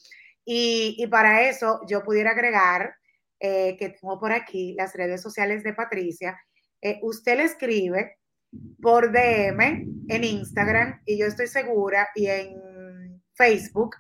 [0.44, 2.96] y, para eso yo pudiera agregar
[3.44, 6.40] eh, que tengo por aquí las redes sociales de Patricia.
[6.80, 8.18] Eh, usted le escribe
[8.80, 13.96] por DM en Instagram y yo estoy segura y en Facebook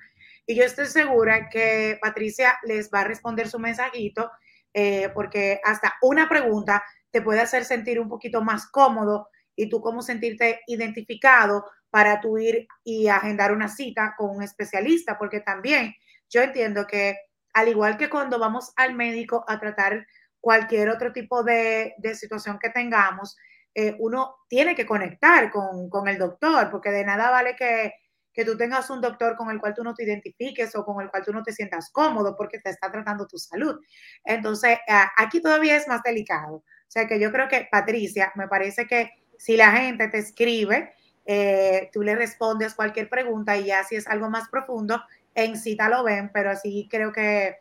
[0.46, 4.30] y yo estoy segura que Patricia les va a responder su mensajito
[4.72, 9.80] eh, porque hasta una pregunta te puede hacer sentir un poquito más cómodo y tú
[9.80, 15.96] cómo sentirte identificado para tú ir y agendar una cita con un especialista, porque también
[16.30, 17.16] yo entiendo que
[17.52, 20.06] al igual que cuando vamos al médico a tratar
[20.40, 23.36] cualquier otro tipo de, situación que tengamos,
[23.74, 27.94] eh, uno tiene que conectar con, el doctor, porque de nada vale que,
[28.32, 31.10] que, tú tengas un doctor con el cual tú no te identifiques o con el
[31.10, 33.80] cual tú no te sientas cómodo porque te está tratando tu salud.
[34.24, 34.78] Entonces,
[35.16, 36.56] aquí todavía es más delicado.
[36.56, 40.92] O sea que yo creo que, Patricia, me parece que si la gente te escribe,
[41.24, 45.02] eh, tú le respondes cualquier pregunta y ya si es algo más profundo,
[45.34, 47.56] en cita lo ven, pero así creo que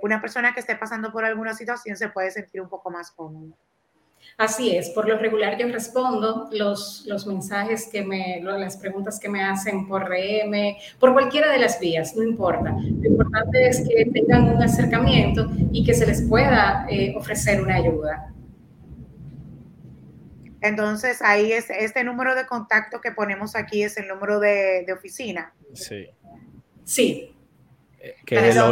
[0.00, 3.54] una persona que esté pasando por alguna situación se puede sentir un poco más cómoda.
[4.38, 9.28] Así es, por lo regular yo respondo los, los mensajes que me, las preguntas que
[9.28, 12.72] me hacen por DM, por cualquiera de las vías, no importa.
[12.72, 17.76] Lo importante es que tengan un acercamiento y que se les pueda eh, ofrecer una
[17.76, 18.32] ayuda.
[20.60, 24.92] Entonces, ahí es este número de contacto que ponemos aquí es el número de, de
[24.92, 25.54] oficina.
[25.72, 26.08] Sí.
[26.86, 27.34] Sí.
[28.00, 28.62] Eh, que es el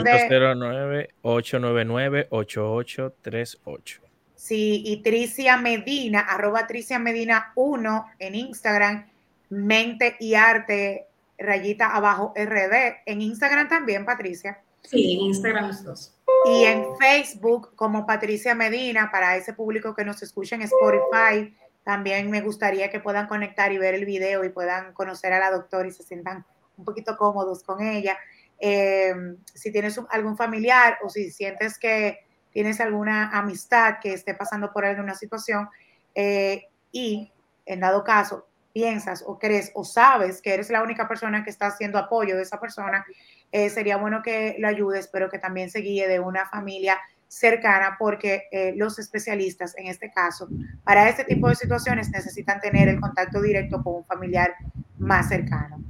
[1.22, 4.00] 809-899-8838.
[4.36, 9.06] Sí, y Tricia Medina, arroba Tricia Medina 1 en Instagram,
[9.50, 11.06] Mente y Arte,
[11.38, 13.02] rayita abajo RD.
[13.06, 14.60] En Instagram también, Patricia.
[14.82, 16.14] Sí, en Instagram los dos.
[16.46, 22.30] Y en Facebook como Patricia Medina, para ese público que nos escucha en Spotify, también
[22.30, 25.88] me gustaría que puedan conectar y ver el video y puedan conocer a la doctora
[25.88, 26.44] y se sientan
[26.76, 28.18] un poquito cómodos con ella.
[28.58, 32.20] Em, si tienes algún familiar o si sientes que
[32.52, 35.68] tienes alguna amistad que esté pasando por alguna situación
[36.14, 37.32] eh, y
[37.66, 41.66] en dado caso piensas o crees o sabes que eres la única persona que está
[41.66, 43.04] haciendo apoyo de esa persona,
[43.52, 46.98] eh, sería bueno que lo ayudes, pero que también se guíe de una familia
[47.28, 50.48] cercana porque eh, los especialistas, en este caso,
[50.84, 54.54] para este tipo de situaciones necesitan tener el contacto directo con un familiar
[54.98, 55.80] más cercano.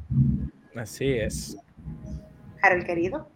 [0.74, 1.56] Así es.
[2.62, 3.28] Harold querido.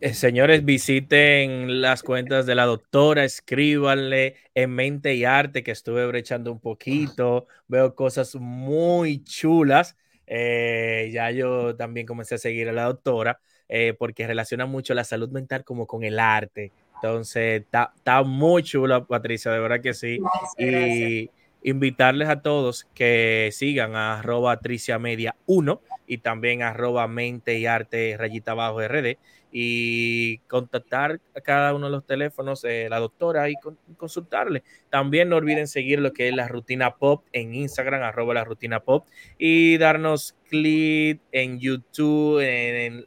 [0.00, 6.06] Eh, señores, visiten las cuentas de la doctora, escríbanle en mente y arte que estuve
[6.06, 9.96] brechando un poquito, veo cosas muy chulas.
[10.26, 15.04] Eh, ya yo también comencé a seguir a la doctora eh, porque relaciona mucho la
[15.04, 16.72] salud mental como con el arte.
[16.96, 20.18] Entonces, está muy chula, Patricia, de verdad que sí.
[20.58, 21.30] y
[21.64, 27.66] invitarles a todos que sigan a arroba Tricia Media 1 y también arroba mente y
[27.66, 29.16] arte rayita abajo RD
[29.50, 33.54] y contactar a cada uno de los teléfonos de la doctora y
[33.96, 34.62] consultarle.
[34.90, 38.80] También no olviden seguir lo que es la rutina pop en Instagram, arroba la rutina
[38.80, 39.06] pop
[39.38, 43.06] y darnos en YouTube, en,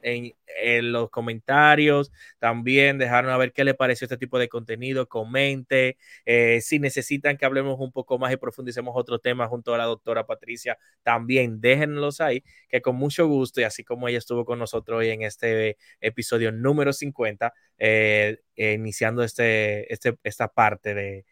[0.58, 5.98] en los comentarios, también dejarnos a ver qué les pareció este tipo de contenido, comente,
[6.26, 9.86] eh, si necesitan que hablemos un poco más y profundicemos otro tema junto a la
[9.86, 14.60] doctora Patricia, también déjenlos ahí, que con mucho gusto y así como ella estuvo con
[14.60, 21.26] nosotros hoy en este episodio número 50, eh, iniciando este, este, esta parte de,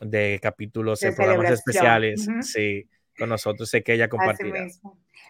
[0.00, 2.88] de capítulos de programas especiales, sí,
[3.20, 4.66] con nosotros, sé que ella compartirá.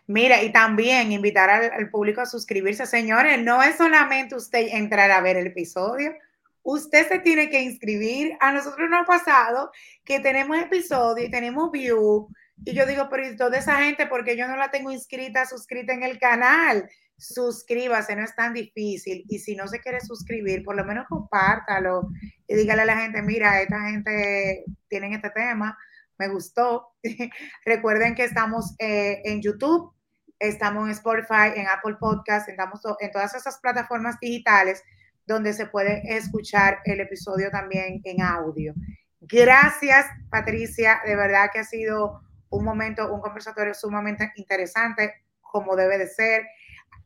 [0.07, 2.87] Mira, y también invitar al, público a suscribirse.
[2.87, 6.15] Señores, no es solamente usted entrar a ver el episodio,
[6.63, 8.37] usted se tiene que inscribir.
[8.41, 9.71] A nosotros nos ha pasado
[10.05, 12.29] que tenemos episodio y tenemos view.
[12.65, 15.93] Y yo digo, pero ¿y toda esa gente, porque yo no la tengo inscrita, suscrita
[15.93, 16.89] en el canal?
[17.17, 19.25] Suscríbase, no es tan difícil.
[19.29, 22.11] Y si no se quiere suscribir, por lo menos compártalo
[22.47, 25.77] y dígale a la gente, mira, esta gente tiene este tema
[26.21, 26.87] me gustó.
[27.65, 29.93] Recuerden que estamos eh, en YouTube,
[30.39, 34.83] estamos en Spotify, en Apple Podcast, estamos en todas esas plataformas digitales
[35.27, 38.75] donde se puede escuchar el episodio también en audio.
[39.21, 41.01] Gracias, Patricia.
[41.07, 46.47] De verdad que ha sido un momento, un conversatorio sumamente interesante, como debe de ser.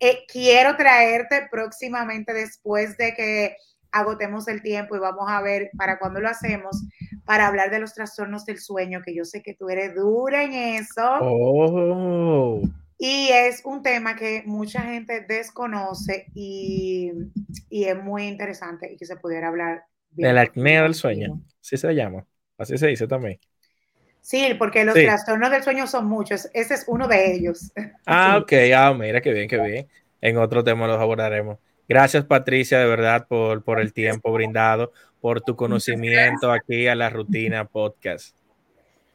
[0.01, 3.57] Eh, quiero traerte próximamente después de que
[3.93, 6.83] agotemos el tiempo y vamos a ver para cuándo lo hacemos,
[7.25, 10.53] para hablar de los trastornos del sueño, que yo sé que tú eres dura en
[10.53, 11.03] eso.
[11.21, 12.61] Oh.
[12.99, 17.13] Y es un tema que mucha gente desconoce y,
[17.69, 19.85] y es muy interesante y que se pudiera hablar.
[20.11, 22.25] De la apnea del sueño, así se llama,
[22.57, 23.41] así se dice también.
[24.21, 26.49] Sí, porque los trastornos del sueño son muchos.
[26.55, 27.73] Ese es uno de ellos.
[28.07, 28.53] Ah, ok.
[28.75, 29.89] Ah, mira, qué bien, qué bien.
[30.23, 31.59] En otro tema los abordaremos.
[31.89, 37.11] Gracias, Patricia, de verdad, por, por el tiempo brindado, por tu conocimiento aquí a la
[37.11, 38.37] rutina podcast.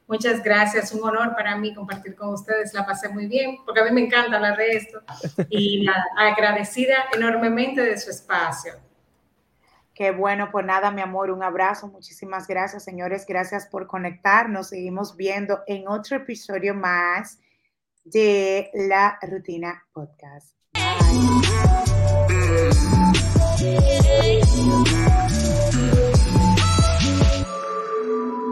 [0.06, 2.74] Muchas gracias, un honor para mí compartir con ustedes.
[2.74, 5.00] La pasé muy bien, porque a mí me encanta hablar de esto.
[5.50, 8.72] Y agradecida enormemente de su espacio.
[9.94, 11.86] Qué bueno, pues nada, mi amor, un abrazo.
[11.86, 13.24] Muchísimas gracias, señores.
[13.24, 14.70] Gracias por conectarnos.
[14.70, 17.38] Seguimos viendo en otro episodio más
[18.02, 20.56] de la Rutina Podcast.
[20.72, 22.19] Bye.
[22.60, 22.80] Yeah.